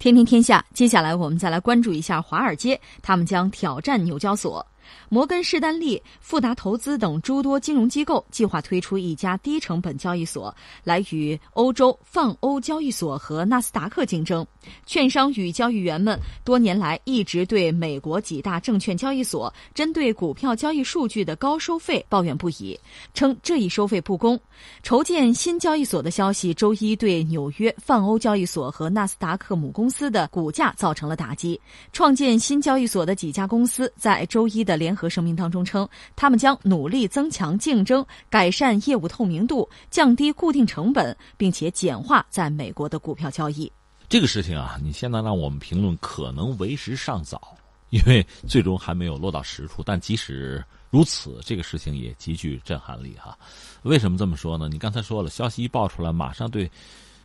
[0.05, 4.63] 天天天下，接下来我们再来关注一下华尔街，他们将挑战纽交所。
[5.09, 14.45] 摩根士丹利、富达投资等诸多金融机构计划推出一家低成本交易所，来与欧洲泛欧交易所和纳斯达克竞争。
[14.85, 22.79] 券商与交易员们多年来一直对美国几大证券交易所针对股票交易数据的高收费抱怨不已，
[23.13, 24.39] 称这一收费不公。
[24.81, 31.59] 筹建新交易所的消息周一对纽约泛欧交易所和纳斯达克母公司的股价造成了打击。
[31.93, 43.71] 创建新交易所的几家公司在周一的联合声明当中称，他们将努力增强竞争、改善业务透明度、降低固定成本，并且简化在美国的股票交易。
[44.07, 47.57] 这个事情啊，你现在让我们评论，可能为时尚早，
[47.89, 49.81] 因为最终还没有落到实处。
[49.83, 53.37] 但即使如此，这个事情也极具震撼力哈。
[53.81, 54.69] 为什么这么说呢？
[54.69, 56.69] 你刚才说了，消息一爆出来，马上对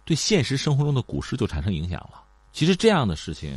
[0.05, 2.23] 对现实生活中的股市就产生影响了。
[2.53, 3.57] 其实这样的事情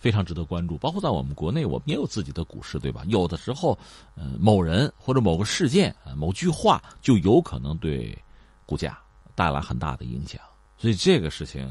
[0.00, 3.04] 非常值得关注，包括在我们国内，我们也有自己的股市，对吧？
[3.06, 3.78] 有的时候，
[4.16, 8.18] 呃，某人或者某个事件、某句话，就有可能对
[8.64, 8.98] 股价
[9.34, 10.40] 带来很大的影响。
[10.78, 11.70] 所以这个事情，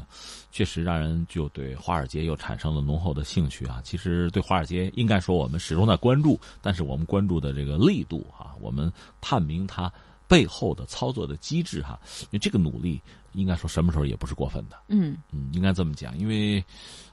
[0.52, 3.80] 确实让人就对华尔街又产生了浓厚的兴趣啊。
[3.82, 9.92] 其实对华尔街，应该说我们始终在关注，但是我们关注的这个力度啊，我们探明它
[10.28, 11.98] 背后的操作的机制哈。
[12.04, 14.76] 因为这个努力，应该说什么时候也不是过分的。
[14.88, 16.18] 嗯嗯，应该这么讲。
[16.18, 16.62] 因为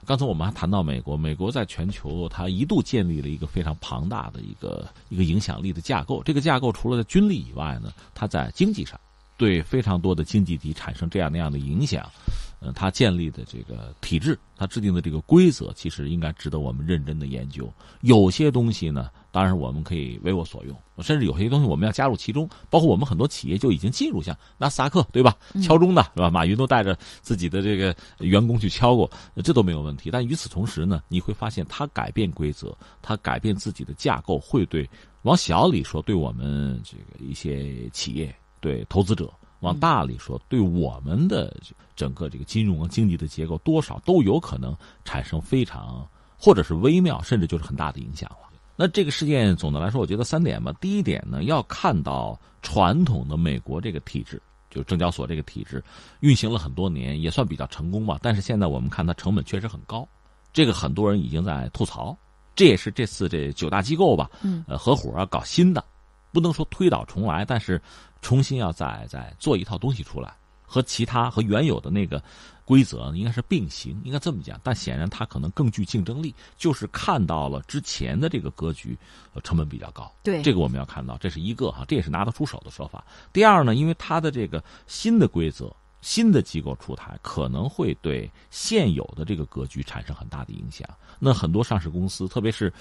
[0.04, 6.22] 刚才我们还谈到美国，美国在全球它一度建立了一个非常庞大的一个一个影响力的架构。
[6.22, 8.98] 这个架构除了在军力以外呢，它在经济上。
[9.36, 12.10] 对非常多的经济体产生这样那样的影响，
[12.60, 17.72] 嗯，他建立的这个体制，他制定的这个规则，其实应该值得我们认真的研究。
[18.00, 22.48] 有些东西呢，当然我们可以为我所用，甚至有些东西我们要加入其中。
[22.68, 25.36] 包括我们很多企业就已经进入像纳斯达克，对吧？
[25.62, 26.30] 敲钟的是吧？
[26.30, 29.08] 马云都带着自己的这个员工去敲过，
[29.44, 30.10] 这都没有问题。
[30.10, 34.88] 但与此同时呢，你会发现他改变规则，他改变自己的架构，会对
[35.22, 38.34] 往小里说，对我们这个一些企业。
[38.60, 41.56] 对投资者往大里说，对我们的
[41.96, 48.48] 整个这个金融啊经济的结构，多少都有可能产生非常或者是微妙，甚至就是很大的影响了。
[48.76, 50.72] 那这个事件总的来说，我觉得三点吧。
[50.80, 54.40] 第一点呢，要看到传统的美国这个体制，
[54.70, 55.82] 就证交所这个体制
[56.20, 58.16] 运行了很多年，也算比较成功吧。
[58.22, 60.06] 但是现在我们看它成本确实很高，
[60.52, 62.16] 这个很多人已经在吐槽。
[62.54, 65.84] 这也是这次这九大机构吧，嗯，呃，合伙啊搞新的，
[66.32, 67.82] 不能说推倒重来，但是。
[68.20, 70.34] 重新要再再做一套东西出来，
[70.66, 72.22] 和其他和原有的那个
[72.64, 74.60] 规则应该是并行，应该这么讲。
[74.62, 78.96] 但显然它可能更具竞争力，就是看到了之前的这个格局，
[79.42, 80.12] 成本比较高。
[80.22, 83.04] 对，这个我们要看到，这是一个哈，这也是拿得出手的说法。
[83.32, 85.74] 第二呢，因为它的这个新的规则。
[86.00, 90.88] 新的机构出台可能会对现有的这个格局产生很大的影响。
[91.18, 92.72] 那很多上市公司，特别是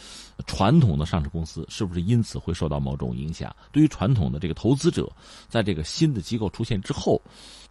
[0.46, 3.56] 传统的上市公司，是不是因此会受到某种影响？
[3.72, 5.12] 对于传统的这个投资者，
[5.48, 7.22] 在这个新的机构出现之后，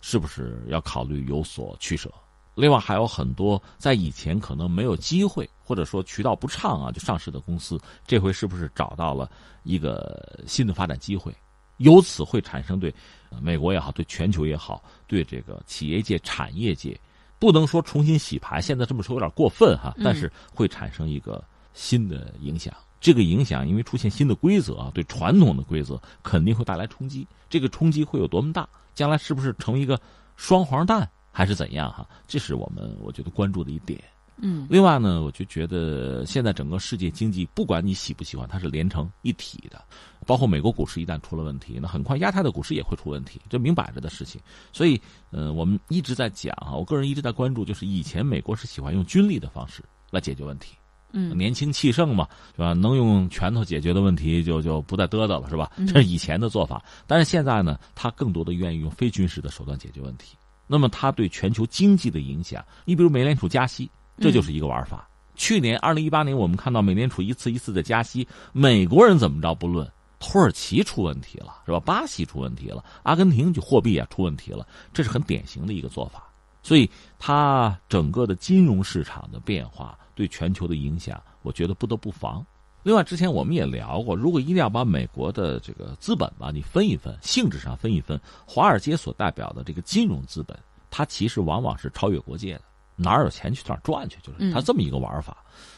[0.02, 2.12] 是不是要考虑有所取舍？
[2.56, 9.30] 另外，还有很多在以前可能没有机会，或者说渠道不畅啊，就上市的公司，这回是不是找到了
[9.62, 11.32] 一个新的发展机会？
[11.78, 12.94] 由此会产生对
[13.40, 16.98] 美国也好，对全球也好，对这个企业界、产业界，
[17.38, 21.42] 不能说重新洗牌，现在这么说有点过分哈，但是会产生一个
[21.74, 22.72] 新的影响。
[22.98, 27.26] 这个影响因为出现新的规则啊，对传统的规则肯定会带来冲击。
[27.48, 28.68] 这个冲击会有多么大？
[28.94, 30.00] 将来是不是成为一个
[30.36, 32.08] 双黄蛋，还是怎样哈？
[32.26, 34.02] 这是我们我觉得关注的一点。
[34.38, 39.82] 嗯，另外呢，我就觉得现在整个世界经济，不管你喜不喜欢，它是连成一体的。
[40.26, 44.40] 包括美国股市一旦出了问题，那很快亚太的股市也会出问题，这明摆着的事情。
[44.72, 50.74] 所以，呃，我们一直在讲啊，我个人一直在关注，就是以前美国是喜欢用军力的方式来解决问题，
[51.12, 52.72] 嗯，年轻气盛嘛，是吧？
[52.72, 55.70] 能用拳头解决的问题就就不再嘚嘚了，是吧？
[55.86, 56.84] 这是以前的做法。
[57.06, 60.36] 但是现在呢，他更多的愿意用非军事的手段解决问题。
[60.66, 63.88] 那么，他对全球经济的影响，你比如美联储加息。
[64.18, 65.08] 这就是一个玩法。
[65.34, 69.86] 去年二零一八年，我们看到美联储一次一次的加息，美国人怎么着不论，
[70.18, 71.78] 土耳其出问题了，是吧？
[71.80, 76.22] 巴西出问题了，阿根廷就货币啊出问题了，这是很典型的一个做法。
[76.62, 82.44] 所以，它整个的金融市场的变化对全球的影响，我觉得不得不防。
[82.82, 90.58] 另外，之前我们也聊过，如果一定要把美国的这个资本吧，你分一分，性质上分一分，华尔街所代表的这个金融资本，
[90.90, 92.62] 它其实往往是超越国界的。
[92.96, 95.36] 哪儿有钱去哪儿赚去，就是他这么一个玩法。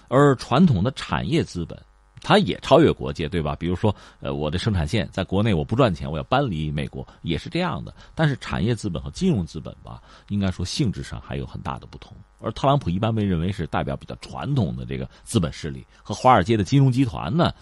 [0.09, 1.79] 而传统的产业资本，
[2.23, 3.55] 它也超越国界，对吧？
[3.55, 7.95] 比如说，呃，我的生产线在国内我不赚钱，我要搬离美国，也是这样的。
[8.15, 12.17] 但是产业资本和金融资本吧，应该说性质上还有很大的不同。
[12.41, 17.53] 而特朗普一般被认为是代表比较传统的这个资本势力，和华尔街的金融集团呢，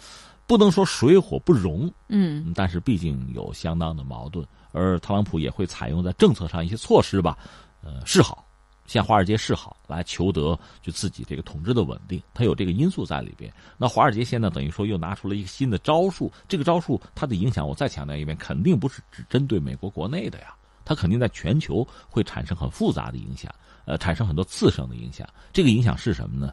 [0.46, 4.46] 不能说水火不容，嗯，但是毕竟有相当的矛盾。
[4.72, 7.36] 而特朗普也会采用在政策上一些措施吧，
[7.82, 8.45] 呃，示好。
[8.86, 13.52] 向华尔街示好，来求得就自己这个统治的稳定，它有这个因素在里边。
[13.76, 23.52] 那华尔街现在等于说又拿出了一个新的招数，这个招数它的影响，我再强调一遍，肯定不是只针对美国国内的呀，它肯定在全球会产生很复杂的影响，
[23.84, 25.26] 呃，产生很多次生的影响。
[25.52, 26.52] 这个影响是什么呢？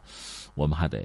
[0.54, 1.02] 我们还得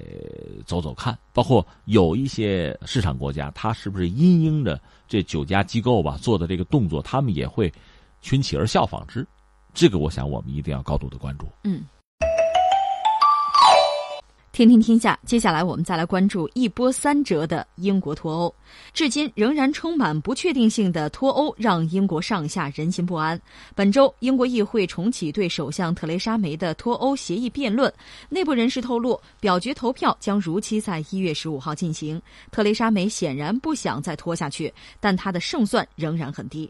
[0.66, 1.18] 走走看。
[1.34, 7.72] 包括有一些市场国家，它是不是因应着这九家机构吧做的这个动作，他们也会
[8.22, 9.28] 群起而效仿之。
[9.74, 11.48] 这个，我想我们一定要高度的关注。
[11.64, 11.84] 嗯，
[14.52, 18.54] 天天天下，接下来我们再来关注一波三折的英国脱欧。
[18.94, 23.40] 至今仍然充满不确定性的脱欧，让英国上下人心不安。
[23.74, 27.94] 本周，英国议会重启对首相特蕾莎梅的脱欧协议辩论。
[28.28, 32.22] 内部人士透露，表决投票将如期在一月十五号进行。
[32.52, 36.70] 特蕾莎梅显然不想再拖下去，但她的胜算仍然很低。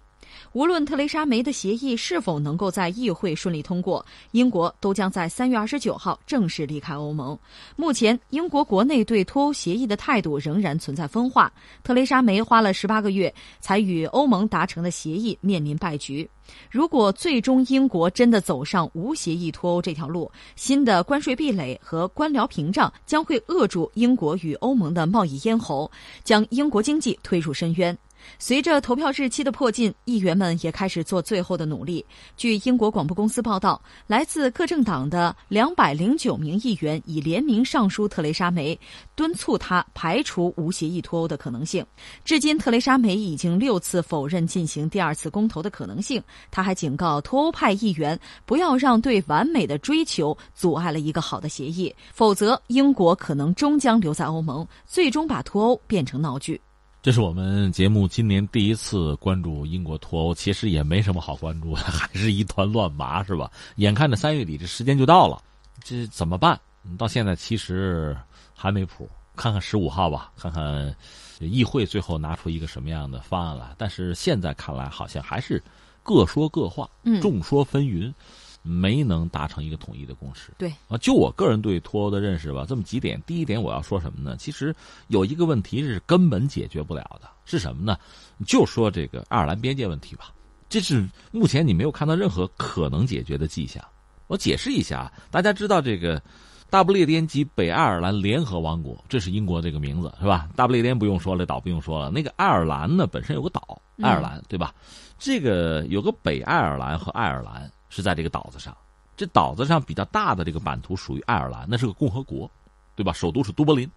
[0.53, 7.37] 无论特蕾莎梅的协议是否能够在议会顺利通过，英国都将在三月二十九号正式离开欧盟。
[7.75, 11.51] 目前，英国国内对脱欧协议的态度仍然存在分化。
[11.83, 16.29] 特蕾莎梅花了十八个月才与欧盟达成的协议面临败局。
[16.71, 25.89] 如果最终英国真的走上无协议脱欧这条路，新的关税壁垒和官僚屏障将会扼住英国与欧盟的贸易咽喉，
[26.23, 27.95] 将英国经济推入深渊。
[28.37, 32.05] 随着投票日期的迫近，议员们也开始做最后的努力。
[32.37, 38.79] 据英国广播公司报道，来自各政党的两百零九名议员已联名上书特蕾莎梅，
[39.15, 41.85] 敦促她排除无协议脱欧的可能性。
[42.23, 46.21] 至今，特蕾莎梅已经六次否认进行第二次公投的可能性。
[46.51, 56.59] 他还警告脱欧派议员，不要让对完美的追求阻碍了一个好的协议，否则英国可能终将留在欧盟，最终把脱欧变成闹剧。
[57.01, 63.49] 这是我们节目今年第一次关注英国脱欧，其实也没什么好关注的，还是一团乱麻，是吧？
[63.77, 65.41] 眼看着三月底这时间就到了，
[65.81, 66.59] 这怎么办？
[66.97, 68.17] 到现在其实
[68.53, 70.93] 还没谱，看看十五号吧，看看
[71.39, 73.73] 议会最后拿出一个什么样的方案来。
[73.77, 75.63] 但是现在看来，好像还是
[76.03, 76.89] 各说各话，
[77.21, 78.13] 众说纷纭。
[78.61, 80.51] 没能达成一个统一的共识。
[80.57, 83.21] 对啊，就我个人对脱欧的认识吧，这么几点。
[83.25, 84.35] 第一点，我要说什么呢？
[84.37, 84.75] 其实
[85.07, 87.97] 有一个问题是根本解决不了的，是什么呢？
[88.45, 90.33] 就说这个爱尔兰边界问题吧。
[90.67, 93.83] 这是目前你没有看到任何可能解决的迹象。
[94.27, 96.21] 我解释一下，大家知道这个
[96.69, 100.47] 大不列颠及北爱尔兰联合王国，这是英国这个名字是吧？
[100.55, 102.11] 大不列颠不用说了，岛不用说了。
[102.11, 104.75] 那个爱尔兰呢，本身有个岛，爱尔兰对吧？
[105.17, 107.71] 这个有个北爱尔兰和爱尔兰。
[107.89, 108.75] 是在这个岛子上，
[109.17, 112.49] 这岛子上比较大的这个版图属于爱尔兰，那是个共和国，
[112.95, 113.11] 对吧？
[113.11, 113.89] 首都是都柏林，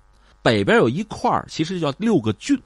[0.43, 2.59] 北边有一块其实叫六个郡，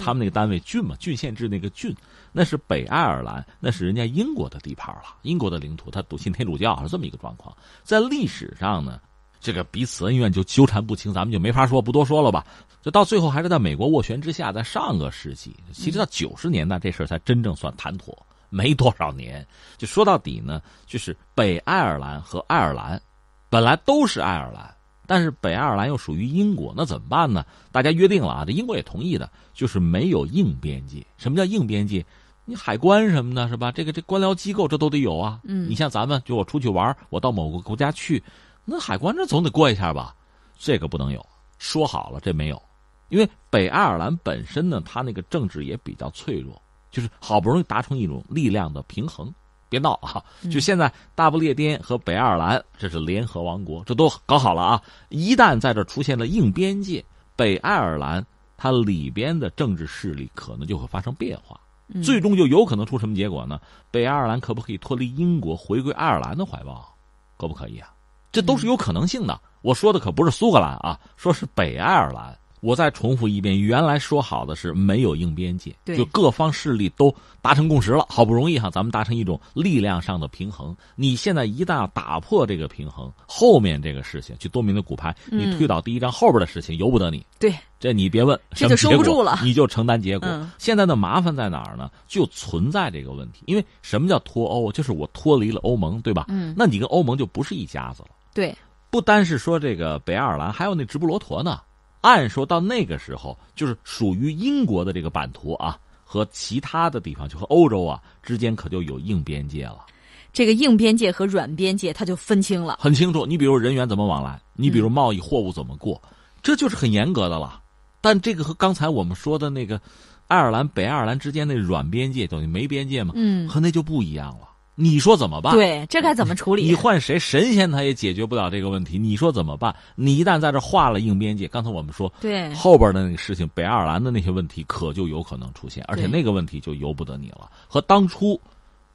[0.00, 1.94] 他们那个单位郡嘛，郡县制那个郡，
[2.32, 7.56] 那是北爱尔兰，那是人家英国的地盘了，英国的领土，他笃信天主教是这么一个状况。
[7.82, 9.00] 在历史上呢，
[9.40, 12.44] 这个彼此恩怨就纠缠不清，咱们就没法说，不多说了吧。
[12.82, 19.44] 就到最后还是在美国斡旋之下，在上个世纪，其实到九十年代这事儿才真正算谈妥，没多少年。
[19.78, 23.00] 就说到底呢，就是北爱尔兰和爱尔兰
[23.48, 24.72] 本来都是爱尔兰，
[25.06, 27.44] 但是北爱尔兰又属于英国，那怎么办呢？
[27.70, 31.04] 大家约定了啊，这英国也同意的，就是没有硬边界。
[31.16, 32.04] 什么叫硬边界？
[32.44, 33.72] 你海关什么的，是吧？
[33.72, 35.40] 这个这官僚机构这都得有啊。
[35.44, 38.22] 嗯，你像咱们，就我出去玩，我到某个国家去，
[38.64, 40.14] 那海关这总得过一下吧？
[40.58, 41.24] 这个不能有，
[41.58, 42.60] 说好了这没有。
[43.08, 46.60] 因为北爱尔兰本身呢，它那个政治也比较脆弱，
[46.92, 49.34] 就是好不容易达成一种力量的平衡。
[49.68, 50.22] 别闹啊！
[50.50, 54.82] 就现在，大不列颠和北爱尔兰这是联合王国，这都搞好了啊！
[55.08, 57.02] 一旦在这出现了硬边界，
[57.34, 58.22] 北爱尔兰
[58.58, 61.58] 它里边的政治势力可能就会发生变化，
[62.04, 63.58] 最终就有可能出什么结果呢？
[63.90, 66.94] 北爱尔兰可不可以脱离英国，回归爱尔兰的怀抱？
[67.38, 67.88] 可不可以啊？
[68.30, 69.40] 这都是有可能性的。
[69.62, 72.38] 我说的可不是苏格兰啊，说是北爱尔兰。
[72.62, 80.74] 我再重复一遍，原来说好的是没有硬边界，就各方势力都达成共识了，好不容易哈，咱们达成一种力量上的平衡。
[80.94, 87.26] 你现在一旦要打破这个平衡，后面这个事情，就多明的骨牌，你推倒第一张，后边的事情由不得你。
[87.36, 90.48] 对，这你别问，这就收不住了，你就承担结果。
[90.56, 91.90] 现在的麻烦在哪儿呢？
[92.06, 94.70] 就存在这个问题，因为什么叫脱欧？
[94.70, 96.26] 就是我脱离了欧盟，对吧？
[96.28, 98.10] 嗯，那你跟欧盟就不是一家子了。
[98.32, 98.56] 对，
[98.88, 101.58] 不单是说这个北爱尔兰，还有那直布罗陀呢。
[102.02, 109.86] 按说到那个时候，就是属于英国的这个版图啊，和其他的地方，就和欧洲啊之间可就有硬边界了。
[110.32, 113.24] 这个硬边界和软边界，它就分清了，很清楚。
[113.24, 116.00] 你比如人员怎么往来，你比如贸易货物怎么过，
[116.42, 117.60] 这就是很严格的了。
[118.00, 119.80] 但这个和刚才我们说的那个
[120.26, 124.48] 爱尔兰、北爱尔兰之间那软边界等于没边界嘛，嗯，和那就不一样了。
[124.74, 125.54] 你说怎么办？
[125.54, 126.64] 对，这该怎么处理？
[126.64, 128.98] 你换谁，神仙他也解决不了这个问题。
[128.98, 129.74] 你说怎么办？
[129.94, 137.50] 你一旦在这画了硬边界，刚才我们说，对后边的那个事情，北爱尔兰的那些问题可就有可能出现，而且那个问题就由不得你了。
[137.68, 138.40] 和当初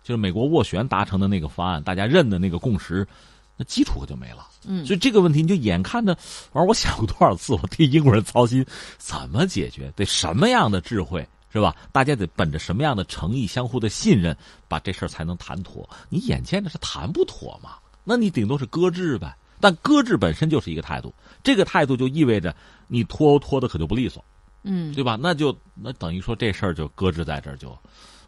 [0.03, 3.07] 就是美国斡旋达成的那个方案，大家认的那个共识，
[3.55, 4.47] 那基础可就没了。
[4.65, 6.15] 嗯，所以这个问题你就眼看着，
[6.51, 8.65] 反正我想过多少次，我替英国人操心，
[8.97, 9.93] 怎么解决？
[9.95, 11.25] 得什么样的智慧？
[11.58, 11.76] 是吧？
[11.91, 14.38] 大家得本着什么样的诚意、相互的信任，
[14.68, 15.89] 把这事儿才能谈妥。
[16.10, 17.72] 你眼见着是谈不妥嘛？
[18.03, 19.36] 那你顶多是搁置呗。
[19.60, 22.55] 但搁置本身就是一个态度，这个态度就意味着
[22.88, 24.24] 你拖欧脱的可就不利索，
[24.62, 25.18] 嗯，对吧？
[25.20, 27.76] 那就那等于说这事儿就搁置在这儿，就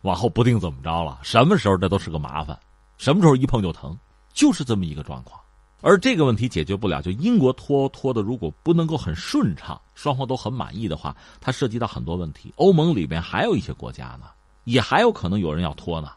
[0.01, 1.19] 往后不定怎么着了。
[1.21, 2.57] 什么时候这都是个麻烦，
[2.97, 3.95] 什么时候一碰就疼，
[4.33, 5.39] 就是这么一个状况。
[5.81, 12.53] 而这个问题解决不了，就英国脱欧脱的如果不能够很顺畅，双方都很满意的话，它涉及到很多问题。
[12.57, 14.25] 欧盟里边还有一些国家呢，
[14.65, 16.11] 也还有可能有人要脱呢。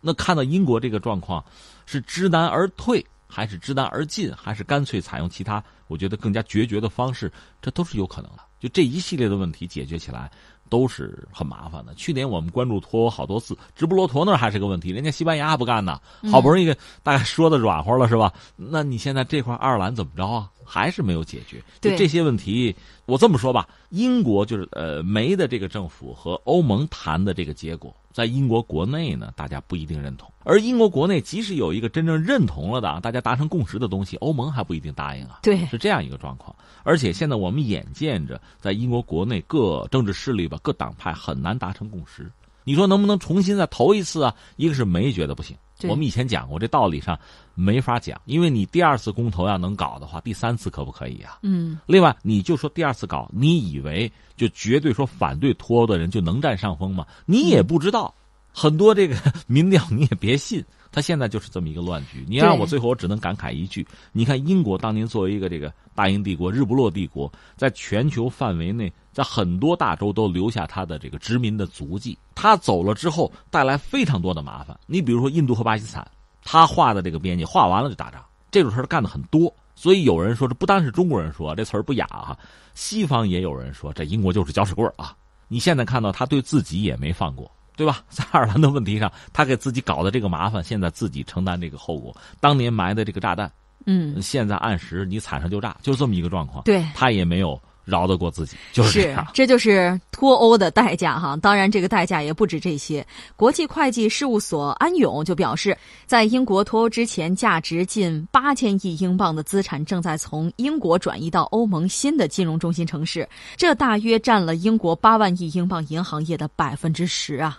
[0.00, 1.44] 那看到英国这个状况，
[1.84, 8.42] 是知难而退，还是知难而进，还是干脆采用其他我觉得更加决绝的方式，这都是有可能的。
[8.60, 10.30] 就这一系列的问题解决起来。
[10.68, 11.94] 都是很麻烦的。
[11.94, 16.00] 去年我们关注脱欧好多次，直布罗陀那还是个问题，人家西班牙不干呢。
[16.30, 18.32] 好不容易大概说的软和了，是吧？
[18.56, 20.50] 那你现在这块爱尔兰怎么着啊？
[20.68, 21.62] 还是没有解决。
[21.80, 22.74] 对这些问题，
[23.06, 30.30] 我这么说吧，英国就是呃梅的这个政府和欧盟谈的这个结果，在英国国内呢，大家不一定认同。
[30.44, 35.40] 而英国国内即使有一个真正认同了的，大家达成共识的东西，欧盟还不一定答应啊。
[35.42, 36.54] 对，是这样一个状况。
[36.82, 42.30] 而且现在我们眼见着，在英国国内各政治势力吧、各党派很难达成共识。
[42.64, 44.34] 你说能不能重新再投一次啊？
[44.56, 45.56] 一个是没觉得不行。
[45.84, 47.18] 我们以前讲过，这道理上
[47.54, 51.38] 没法讲，因为你第二次公投要能搞的话，第三次可不可以啊？
[51.42, 51.78] 嗯。
[51.86, 57.06] 另外，你就说第二次搞，你以为就绝对说反对脱欧的人就能占上风吗？
[57.26, 58.12] 你也不知道，
[58.52, 59.16] 很多这个
[59.46, 60.64] 民调你也别信。
[60.90, 62.24] 他现在就是这么一个乱局。
[62.28, 72.18] 你让我最后，我只能感慨一句：你看，英国当年作为一个这个大英帝国、日不落帝国，在全球范围内，在很多大洲都留下他的这个殖民的足迹。
[72.34, 74.78] 他走了之后，带来非常多的麻烦。
[74.86, 76.06] 你比如说印度和巴基斯坦，
[76.42, 79.54] 他画的这个边界画完了就打仗，这种事儿干的很多。
[79.74, 82.36] 所以有人说，这不单是中国人说这词儿不雅哈，
[82.74, 85.14] 西方也有人说，这英国就是搅屎棍啊。
[85.46, 87.50] 你现在看到他对自己也没放过。
[87.78, 88.02] 对吧？
[88.10, 92.14] 在爱尔兰的问题上，他给自己搞的这个麻烦，现在自己承担这个后果。
[92.40, 93.50] 当年埋的这个炸弹，
[93.86, 96.64] 嗯，现在按时你踩上就炸，就这么一个状况。
[96.64, 99.26] 对，他也没有饶得过自己，就是这样。
[99.32, 101.36] 这就是脱欧的代价哈。
[101.36, 103.06] 当然，这个代价也不止这些。
[103.36, 105.74] 国际会计事务所安永就表示，
[106.04, 113.26] 在英国脱欧之前，价值近八千亿英镑的资产正在从英国转移到欧盟新的金融中心城市，
[113.56, 117.58] 这大约占了英国八万亿英镑银行业的百分之十啊。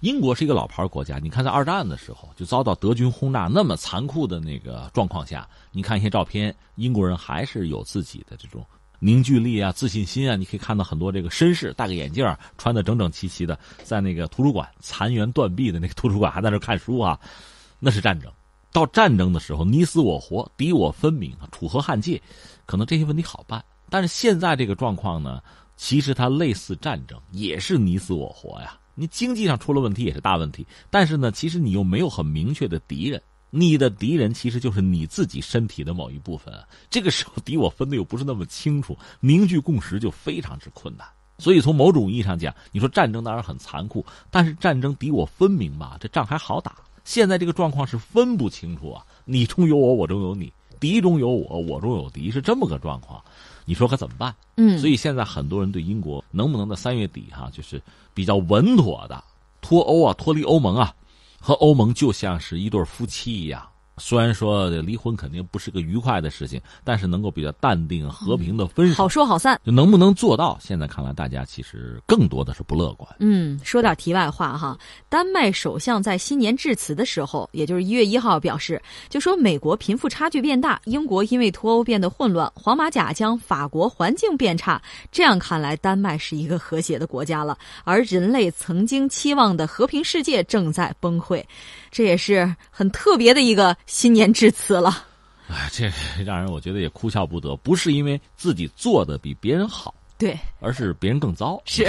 [0.00, 8.64] 英国是一个老牌国家，你看在二战的时候就遭到德军轰炸那么残酷的那个状况下，你看一些照片，英国人还是有自己的这种
[8.98, 10.36] 凝聚力啊、自信心啊。
[10.36, 12.26] 你可以看到很多这个绅士戴个眼镜，
[12.58, 17.18] 穿的整整齐齐的，在那个图书馆残垣断壁的那个图书馆还在那看书啊，
[17.78, 18.30] 那是战争。
[18.72, 22.20] 到战争的时候，你死我活，敌我分明，楚河汉界，
[22.66, 23.64] 可能这些问题好办。
[23.88, 25.40] 但是现在这个状况呢，
[25.76, 28.76] 其实它类似战争，也是你死我活呀。
[28.94, 33.20] 你经济上出了问题也是大问题，但是呢，其实你又没有很明确的敌人，
[33.50, 36.54] 你的敌人其实就是你自己身体的某一部分。
[36.88, 41.06] 这个时候敌我分的又不是那么清楚，凝聚共识就非常之困难。
[41.38, 46.76] 所以从某种意义上讲，你说战争当然很残酷，但是战争敌我分明吧，这仗还好打。
[47.04, 53.22] 现在这个状况是分不清楚啊，你中有我，我中有你，敌中有我，我中有敌，是这么个状况。
[53.64, 54.34] 你说可怎么办？
[54.56, 57.80] 嗯，所以现在很多人对英国能不能在三月底哈，就是
[58.12, 59.22] 比较稳妥的
[59.60, 60.94] 脱欧啊，脱离欧盟啊，
[61.40, 63.66] 和欧盟就像是一对夫妻一样。
[63.96, 70.58] 虽然说离婚肯定不是个愉快的事情，但是能够比较淡定和平的分手，好说好散，就能不能做到？
[70.60, 73.08] 现在看来，大家其实更多的是不乐观。
[73.20, 74.76] 嗯，说点题外话哈，
[75.08, 84.82] 丹麦首相在新年致辞的时候，也就是一月一号表示，就说美国贫富差距变大，英国因为脱欧变得混乱，黄马甲将法国环境变差。
[85.12, 91.42] 这样看来，丹麦是一个和谐的国家了，而人类曾经期望的和平世界正在崩溃。
[91.90, 95.06] 这也是很特别的一个新年致辞了。
[95.48, 95.90] 哎，这
[96.24, 97.54] 让人我觉得也哭笑不得。
[97.56, 101.60] 不是因为自己做的比别人好，对，而是别人更糟。
[101.66, 101.84] 是。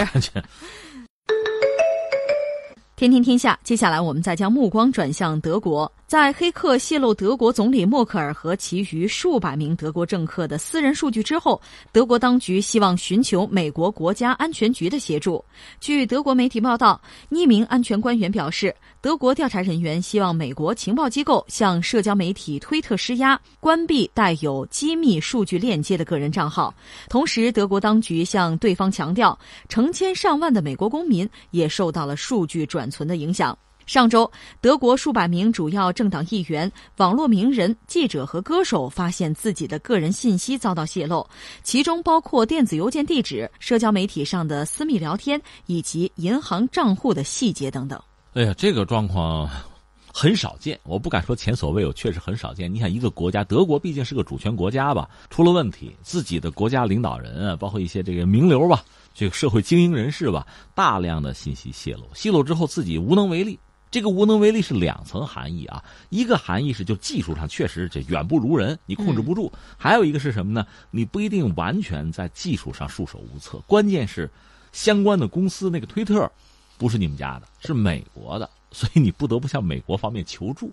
[2.98, 5.91] 天天天下，接下来我们再将目光转向德国。
[6.08, 15.43] 在黑客泄露德国总理默克尔和其余数百名德国政客的私人数据之后，德国当局希望寻求美国国家安全局的协助。
[15.82, 18.74] 据德国媒体报道，匿名安全官员表示，
[19.06, 26.74] 德国调查人员希望美国情报机构向社交媒体推特施压，关闭带有机密数据链接的个人账号。
[27.08, 29.38] 同时，德国当局向对方强调，
[29.70, 33.56] 成千上万的美国公民也受到了数据转存的影响。
[33.86, 41.24] 上周，德国数百名主要政党议员、网络名人、记者和歌手发现自己的个人信息遭到泄露，
[41.62, 48.01] 其中包括电子邮件地址、社交媒体上的私密聊天以及银行账户的细节等等。
[48.36, 49.49] 哎呀，这个状况
[50.13, 52.73] 很少见，我不敢说前所未有，确实很少见。
[52.73, 58.83] 你想，一个国家，德国毕竟是个主权国家吧，出了问题，自己的国家领导人啊，包括一些这个名流吧，
[59.13, 63.57] 这个社会精英人士吧，大量的信息泄露，泄露之后自己无能为力。
[63.89, 70.67] 这个无能为力是两层含义啊，一个含义是就技术上确实这远不如人，你控制不住；还有一个是什么呢？
[70.91, 73.59] 你不一定完全在技术上束手无策。
[73.65, 74.29] 关键是，
[74.73, 76.29] 相关的公司那个推特，
[76.78, 80.71] 不是你们家的，是美国的， 所以你不得不向美国方面求助，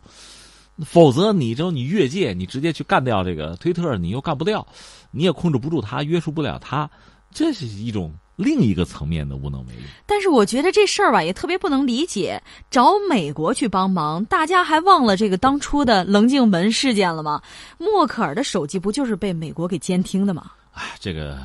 [0.84, 4.66] 否则你就你越界，你直接去干掉这个推特，你又干不掉，
[5.10, 6.90] 你也控制不住他，约束不了他，
[7.30, 8.12] 这是一种。
[8.34, 17.42] 另一个层面的无能为力，但是我觉得这事儿吧也特别不能理解，找美国去帮忙，大家还忘了这个当初的棱镜门事件了吗？
[17.76, 20.50] 默克尔的手机不就是被美国给监听的吗？
[20.72, 21.38] 哎，这个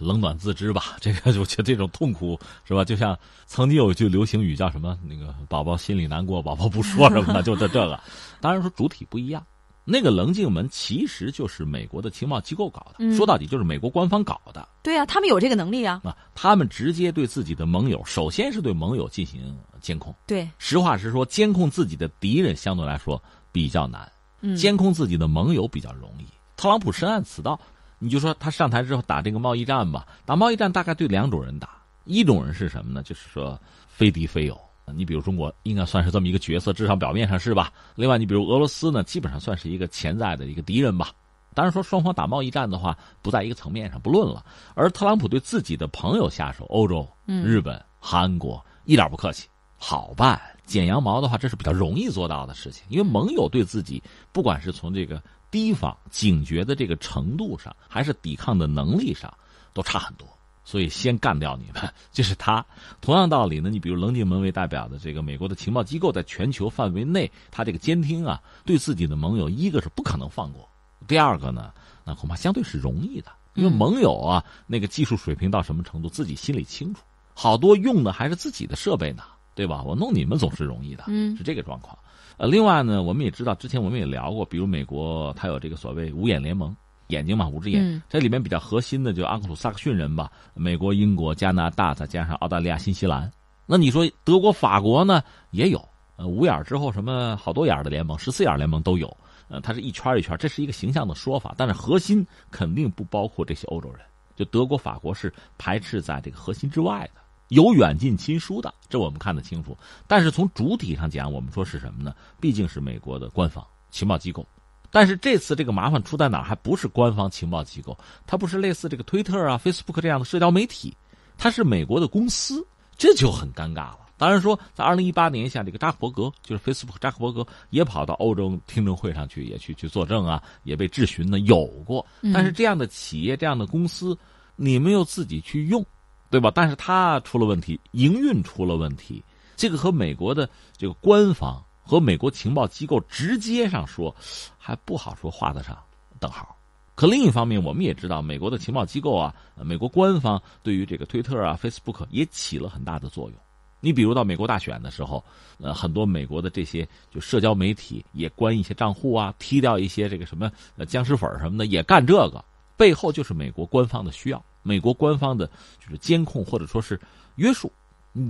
[0.00, 2.84] 冷暖自知吧，这个 我觉得这种痛苦是吧？
[2.84, 4.98] 就像曾经有一句流行语叫什么？
[5.06, 8.00] 那个宝宝心里难过，宝宝不说什么的，就这这个。
[8.40, 9.44] 当然说主体不一样。
[9.82, 14.68] 那个棱镜门其实就是美国的情报机构搞的，说到底就是美国官方搞的。
[14.82, 16.00] 对啊，他们有这个能力啊。
[16.04, 20.14] 啊，他们直接对自己的盟友，首先是对盟友进行监控。
[20.26, 23.20] 对，实话实说，监控自己的敌人相对来说
[23.50, 24.08] 比较难，
[24.54, 26.26] 监控自己的盟友比较容易。
[26.56, 27.58] 特朗普深谙此道，
[28.00, 31.68] 你就说他上台之后打这个贸易战吧，打贸易战大概对两种人打，
[32.04, 33.02] 一种人是什么呢？
[33.04, 34.58] 就是说非敌非友。
[34.92, 37.72] 你比如中国应该算是这么一个角色，至少表面上是吧？
[37.94, 41.12] 另外，你比如俄罗斯呢，基本上算是一个潜在的一个敌人吧。
[41.54, 44.44] 当然说双方打贸易战的话，不在一个层面上，不论了。
[44.74, 50.40] 而特朗普对自己的朋友下手，欧洲、日本、韩国一点不客气，好办。
[50.64, 59.32] 剪羊毛的话，这是比较容易做到的事情，因为盟友对自己，不管是从这个提防、警觉的这个程度上，还是抵抗的能力上，
[59.72, 60.26] 都差很多。
[60.62, 62.64] 所以先干掉你们，这是他。
[63.00, 70.68] 同样道理呢，你比如棱镜门为代表的这个美国的情报机构，在全球范围内，他这个监听啊，对自己的盟友，一个是不可能放过，
[71.08, 71.72] 第二个呢，
[72.04, 77.00] 那恐怕相对是容易的，因为盟友啊，那个技术水平到什么程度，自己心里清楚。
[77.34, 79.24] 好多用的还是自己的设备呢，
[79.56, 79.82] 对吧？
[79.82, 81.98] 我弄你们总是容易的，嗯，是这个状况。
[82.40, 86.74] 呃，另外呢，我们也知道，之前我们也聊过，比如美国，它有这个所谓五眼联盟。
[87.08, 88.02] 眼睛嘛，五只眼。
[88.08, 93.30] 这里面比较核心的就阿克鲁萨克逊人吧，美国、英国、加拿大，再加上澳大利亚、新西兰。
[93.66, 95.86] 那你说德国、法国呢也有，
[96.16, 99.14] 呃，五眼之后什么好多眼的联盟、十四眼联盟都有，
[99.48, 104.00] 呃，它是一圈一圈，这是一个形象的说法，但是核心肯定不包括这些欧洲人，
[104.34, 107.20] 就德国、法国是排斥在这个核心之外的，
[107.50, 109.76] 有远近亲疏的，这我们看得清楚。
[110.06, 112.14] 但是从主体上讲，我们说是什么呢？
[112.40, 114.46] 毕竟是美国的官方情报机构。
[114.92, 116.44] 但是这次这个麻烦出在哪儿？
[116.44, 117.96] 还不是官方情报机构，
[118.26, 120.96] 它不是类似这个推特啊、Facebook 这样的社交媒体，
[121.36, 123.98] 它是美国的公司，这就很尴尬了。
[124.16, 132.04] 当然说，在二零一八年像，这个扎克伯格就是 Facebook 扎克伯格也跑到欧洲听证会上去，也去去作证啊，也被质询呢，有过。
[132.34, 134.16] 但是这样的企业、这样的公司，
[134.56, 135.82] 你们又自己去用，
[136.30, 136.50] 对吧？
[136.54, 139.22] 但是它出了问题，营运出了问题，
[139.56, 141.62] 这个和美国的这个官方。
[141.82, 144.14] 和美国情报机构直接上说，
[144.56, 145.76] 还不好说画得上
[146.20, 146.56] 等号。
[146.94, 153.36] 可另一方面，我们也知道，美国的情报机构啊，美国官方对于这个推特啊、Facebook 也起了很大的作用。
[153.80, 155.24] 你比如到美国大选的时候，
[155.58, 160.48] 呃，很多美国的这些就社交媒体也关一些账户啊，踢掉一些这个什么
[160.86, 162.44] 僵尸粉什么的，也干这个，
[162.76, 165.46] 背后就是美国官方的需要，美国官方的
[165.78, 167.00] 就是监控或者说是
[167.36, 167.72] 约束，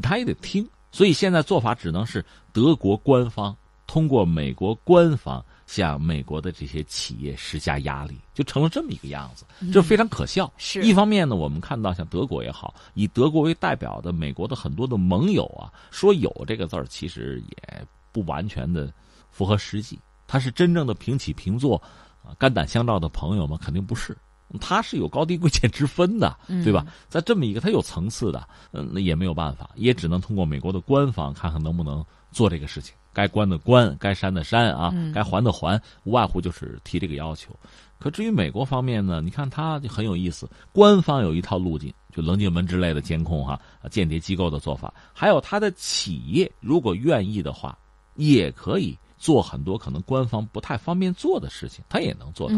[0.03, 0.69] 他也得听。
[0.93, 3.57] 所以现在做法只能是德国官方
[3.87, 10.53] 通过美国官方向美国的这些企业施加压力，就成了这么一个样子，这非常可笑。
[10.59, 18.93] 是一方面呢，我们看到像德国也好，以德国为代表的美国的很多的盟友啊，说有这个字儿，其实也不完全的
[19.31, 19.97] 符合实际。
[20.27, 21.77] 他是真正的平起平坐
[22.25, 23.57] 啊，肝胆相照的朋友吗？
[23.61, 24.17] 肯定不是。
[24.59, 26.87] 他是有高低贵贱之分的，对吧？
[27.09, 32.95] 在这么一个它有层次的，嗯，那也没有办法，也只能通过美国的官方看看能不能做这个事情。
[33.13, 37.55] 该关的关，该删的删啊，该还的还，无外乎就是提这个要求。
[37.99, 47.77] 可至于美国方面呢，你看它就很有意思，官方有一套路径，就棱镜门之类的监控哈，间谍机构的做法，还有它的企业如果愿意的话，
[48.15, 52.55] 也可以做很多可能官方不太方便做的事情，它也能做到。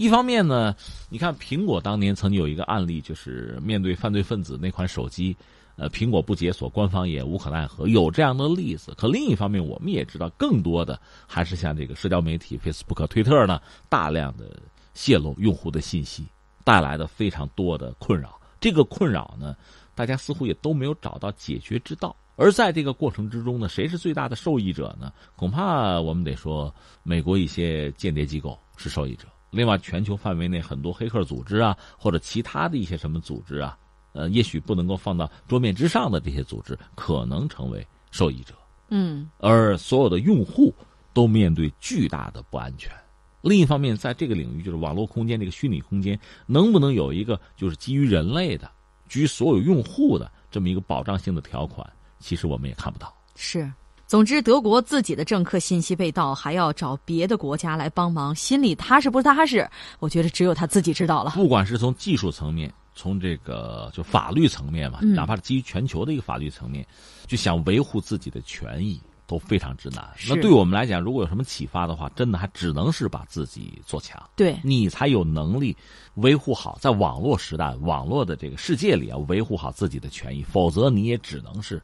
[0.00, 0.74] 一方面呢，
[1.10, 5.36] 你看苹果当年曾经有一个案例，就是面对犯罪分子那款手机，
[5.76, 8.94] 呃，苹果不解锁，官方也无可奈何，有这样的例子。
[8.96, 14.58] 可另一方面，我们也知道，更多的还是像这个社交媒体 Facebook、推特呢，大量的
[14.94, 16.24] 泄露用户的信息，
[16.64, 18.40] 带来的非常多的困扰。
[18.58, 19.54] 这个困扰呢，
[19.94, 22.16] 大家似乎也都没有找到解决之道。
[22.36, 25.12] 而在这个过程之中呢，谁是最大的受益者呢？
[25.36, 29.28] 恐怕我们得说，美国一些间谍机构是受益者。
[29.50, 33.76] 另外，全球范围内很多黑客组织啊，或者其他的一些什么组织啊，
[34.12, 38.54] 呃，也许不能够放到桌面之上的这些组织，可能成为受益者。
[38.88, 40.74] 嗯，而所有的用户
[41.12, 42.92] 都面对巨大的不安全。
[43.42, 48.70] 另一方面，在这个领域，就是网络空间这个虚拟空间，能不能有一个就是基于人类的、
[49.08, 51.88] 基于所有用户的这么一个保障性的条款？
[52.18, 53.12] 其实我们也看不到。
[53.34, 53.70] 是。
[54.10, 59.70] 总之，德国自己的政客信息被盗，还要找别的国家来帮忙，心里踏实不踏实？
[60.00, 61.30] 我觉得只有他自己知道了。
[61.36, 66.84] 不管是从技术层面，从这个就法律层面嘛，哪怕是基于全球的一个法律层面，
[67.28, 70.04] 就想维护自己的权益都非常之难。
[70.28, 75.76] 那对我们来讲，如果有什么启发的话，真的还只能是把自己做强，对你才有能力
[76.14, 81.80] 维护好在网络时代、网络的这个世界里啊，维护好自己的权益，否则你也只能是，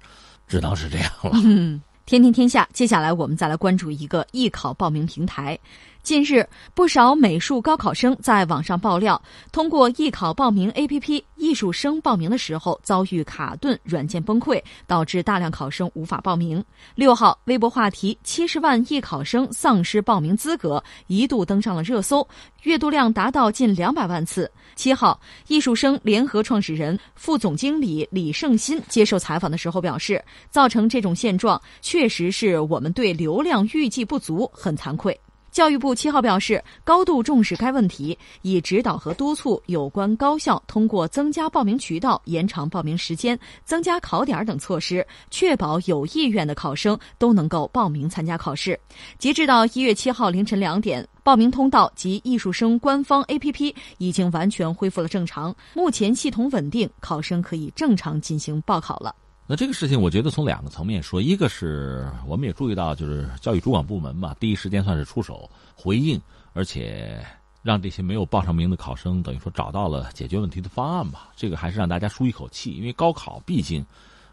[0.49, 1.81] 只能是这样了。
[2.07, 5.59] 天天天下，接下来我们再来关注一个艺考报名平台。
[6.07, 16.65] 近日，不少美术高考生在网上爆料，通过艺考报名 APP，艺术生报名的时候遭遇卡顿、软件崩溃，导致大量考生无法报名。
[16.95, 22.25] 六号，微博话题“七十万艺考生丧失报名资格”一度登上了热搜，
[22.63, 24.49] 阅读量达到近两百万次。
[24.77, 35.21] 七号，艺术生联合创始人、副总经理李胜新接受采访的时候表示，造成这种现状，确实是我们对流量预计不足，很惭愧。
[35.57, 48.79] 教育部七号表示，高度重视该问题，已指导和督促有关高校通过增加报名渠道、延长报名时间、增加考点等措施，确保有意愿的考生都能够报名参加考试。
[49.19, 59.15] 截至到一月七号凌晨两点，报名通道及艺术生官方 APP 已经完全恢复了正常，目前系统稳定，考生可以正常进行报考了。
[59.49, 66.21] 那这个事情，我觉得从两个层面说，一个是我们也注意到，就是教育主管部门嘛，第一时间算是出手回应，
[66.53, 67.25] 而且
[67.63, 71.29] 让这些没有报上名的考生，等于说找到了解决问题的方案吧。
[71.37, 73.87] 这个还是让大家舒一口气，因为高考毕竟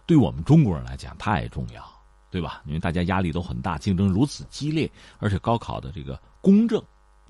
[0.07, 1.87] 对我们中国人来讲太重要，
[2.31, 2.63] 对吧？
[2.65, 4.89] 因为大家压力都很大，竞争如此激烈，
[5.19, 6.81] 而且高考的这个公正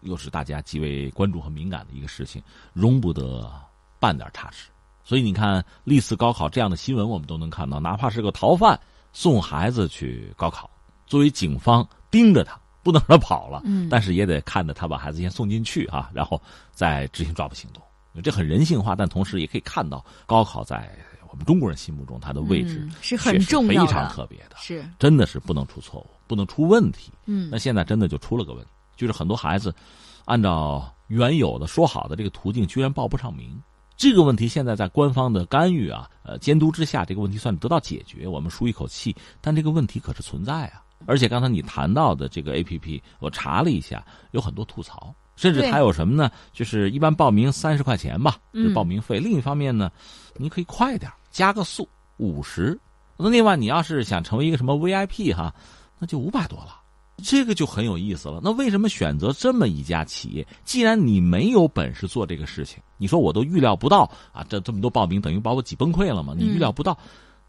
[0.04, 3.52] 又是大家极为关注和敏感的一个事情，容不得
[4.00, 4.70] 半点差池。
[5.04, 8.80] 所以你看，历次高考这样的新闻我们都能看到，哪怕是个逃犯
[9.12, 10.70] 送孩子去高考，
[11.06, 16.42] 作为警方盯着他，不能让他跑了，嗯，但是也得看着他把孩子先送进去啊，然后
[16.72, 17.84] 再执行抓捕行动。
[18.24, 20.96] 这很人性化，但同时也可以看到高考在
[21.30, 27.12] 我们中国人心目中它的位置、嗯、是很重要、非常特别的，是真的是不能出错误，不能出问题。
[27.26, 29.74] 嗯，那现在真的就出了个问题，就是很多孩子
[30.26, 33.60] 按照原有的说好的这个途径，居然报不上名。
[33.96, 39.16] 这个问题现在在官方的干预啊、呃监督之下，这个问题算得到解决，我们舒一口气。
[39.40, 40.84] 但这个问题可是存在啊！
[41.06, 45.14] 而且刚才你谈到的这个 A P P，我查了一下，有很多吐槽。
[45.36, 46.30] 甚至还有什么呢？
[46.52, 49.20] 就是一般报名三十块钱吧，是报名费。
[49.20, 49.92] 另一方面呢，
[50.36, 52.80] 你可以快点加个速五十。
[53.18, 55.54] 那另外，你要是想成为一个什么 VIP 哈，
[55.98, 56.83] 那就五百多了。
[57.18, 58.42] 这个就很有意思了。
[58.44, 60.48] 那为什么选择这么一家企业？
[60.66, 66.34] 既然你没有本事做这个事情，你说我都预料不到啊，这这么多报名等于把我挤崩溃了嘛？
[66.36, 66.98] 你预料不到，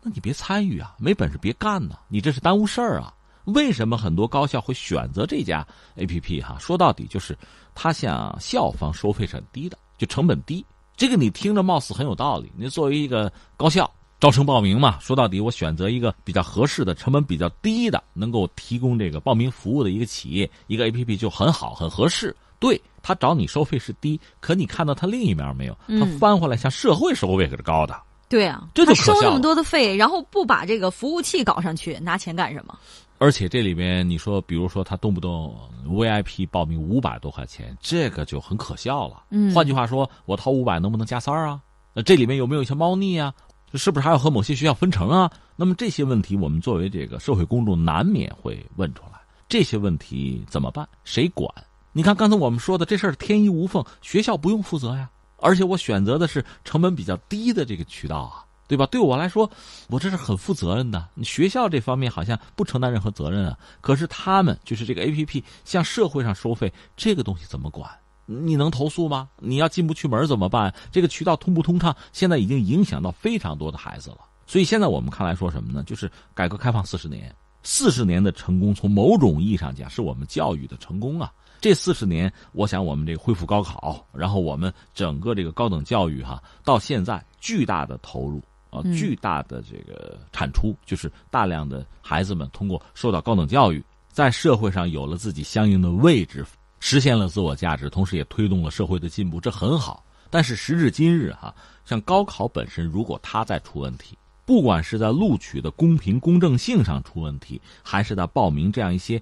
[0.02, 3.12] 那你别参与啊，没本事别干呐，你这是耽误事儿啊。
[3.44, 6.40] 为什么很多高校会选择这家 A P P？
[6.40, 7.36] 哈，说到底就是
[7.74, 10.64] 它向校方收费是很低的，就成本低。
[10.96, 12.50] 这个你听着貌似很有道理。
[12.56, 13.90] 你作为一个高校
[14.24, 22.34] 招生报名嘛，说到底我选择一个比较合适的、成本比较低的，能够提供这个报名服务的一个企业，一个 A P P 就很好、很合适。
[22.58, 25.76] 对他找你收费是低，可你看到他另一面没有？
[26.00, 27.94] 他翻回来向社会收费可是高的。
[28.26, 32.74] 对啊，这就收那么多的费，然后不把这个服务器搞上去，拿钱干什么？
[33.18, 35.54] 而且这里边你说，比如说他动不动
[35.86, 39.24] VIP 报名五百多块钱，这个就很可笑了。
[39.28, 41.60] 嗯，换句话说，我掏五百能不能加三儿啊？
[41.92, 43.30] 那这里面有没有一些猫腻啊？
[43.78, 45.30] 是不是还要和某些学校分成啊？
[45.56, 49.20] 那么这些问题，我们作为这个社会公众难免会问出来。
[49.48, 50.88] 这些问题怎么办？
[51.04, 51.48] 谁管？
[51.92, 55.08] 你看刚才我们说的这事儿天衣无缝，学校不用负责呀。
[55.38, 58.44] 而且我选择的是成本比较低的这个渠道啊。
[58.66, 58.86] 对吧？
[58.86, 59.48] 对我来说，
[59.88, 61.06] 我这是很负责任的。
[61.12, 63.58] 你学校这方面好像不承担任何责任啊。
[63.82, 67.90] 可是他们就是这个 A P P 向社会上收费，这个东西怎么管？
[68.26, 69.28] 你能投诉吗？
[69.38, 70.74] 你要进不去门怎么办？
[70.90, 71.94] 这个渠道通不通畅？
[72.12, 74.18] 现在已经影响到非常多的孩子了。
[74.46, 75.82] 所以现在我们看来说什么呢？
[75.84, 81.32] 就是改革开放四十年，四十年的成功，从某种意义上讲，是我们教育的成功啊。
[81.60, 88.42] 这四十年，我想我们这个恢复高考，然后我们整个这个高等教育哈，到现在巨大的投入。
[88.70, 96.44] 啊，巨大的这个产出就是大量的孩子们通过受到高等教育，在社会上有了自己相应的位置，
[96.87, 100.05] 实现了自我价值，同时也推动了社会的进步，这很好。
[100.28, 101.55] 但是时至今日，哈，
[101.87, 109.20] 像高考本身，如果它再出问题，不管是在录取的公平公正性上出问题，还是在报名这样一些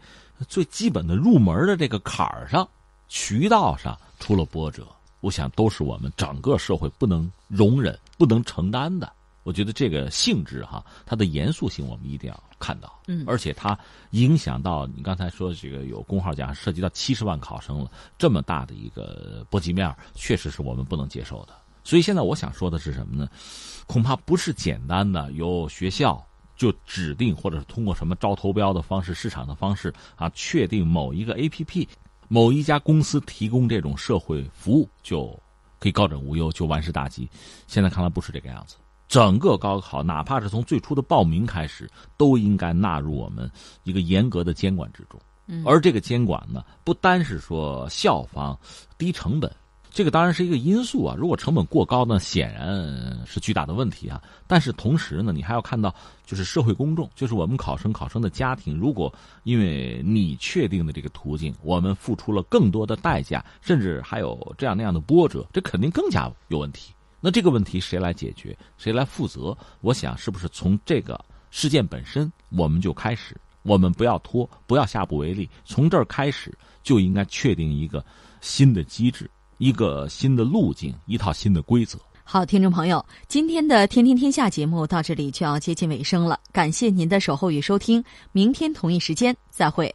[0.49, 2.69] 最基本的入门的这个坎儿上、
[3.07, 4.85] 渠道上出了波折，
[5.21, 9.13] 我想都是我们整个社会不能容忍、不能承担的。
[9.43, 13.79] 我觉得这个性质哈，它的严肃性我们一定要看到，嗯，而且它
[14.11, 21.53] 影响到你刚才说这个有工号讲涉及到七十万考生了，这么大的一个波及面，确实是我们不能接受的。
[21.85, 23.29] 所以现在我想说的是什么呢？
[23.87, 26.25] 恐怕不是简单的由学校
[26.55, 31.89] 就指定或者是通过什么招投标的方式、市场的方式啊，确定某一个 A P P、
[32.29, 35.37] 某一家公司提供这种社会服务就
[35.81, 37.29] 可以高枕无忧，就万事大吉。
[37.67, 38.77] 现在看来不是这个样子。
[39.13, 41.87] 整个高考，哪怕是从最初的报名开始，
[42.17, 43.51] 都应该纳入我们
[43.83, 45.21] 一个严格的监管之中。
[45.49, 48.59] 嗯而这个监管呢，不单是说校方
[48.97, 49.55] 低成本，
[49.91, 51.15] 这个当然是一个因素啊。
[51.19, 54.19] 如果成本过高，呢显然是巨大的问题啊。
[54.47, 55.95] 但是同时呢，你还要看到，
[56.25, 66.95] 就是社会公众，就是我们考生、考生的家庭，如果因为你确定的这个途径，我们付出了更多的代价，甚至还有这样那样的波折，这肯定更加有问题。
[67.25, 68.55] 那这个问题谁来解决？
[68.77, 69.57] 谁来负责？
[69.81, 71.19] 我想，是不是从这个
[71.53, 73.37] 事件本身我们就开始？
[73.63, 76.53] 我们不要拖，不要下不为例，从这儿开始
[76.83, 78.05] 就应该确定一个
[78.41, 81.97] 新的机制、一个新的路径、一套新的规则。
[82.25, 88.03] 好，听众朋友，今天的《天天天下》节目到这里就要接近尾声了，感谢您的守候与收听，
[88.33, 89.95] 明天同一时间再会。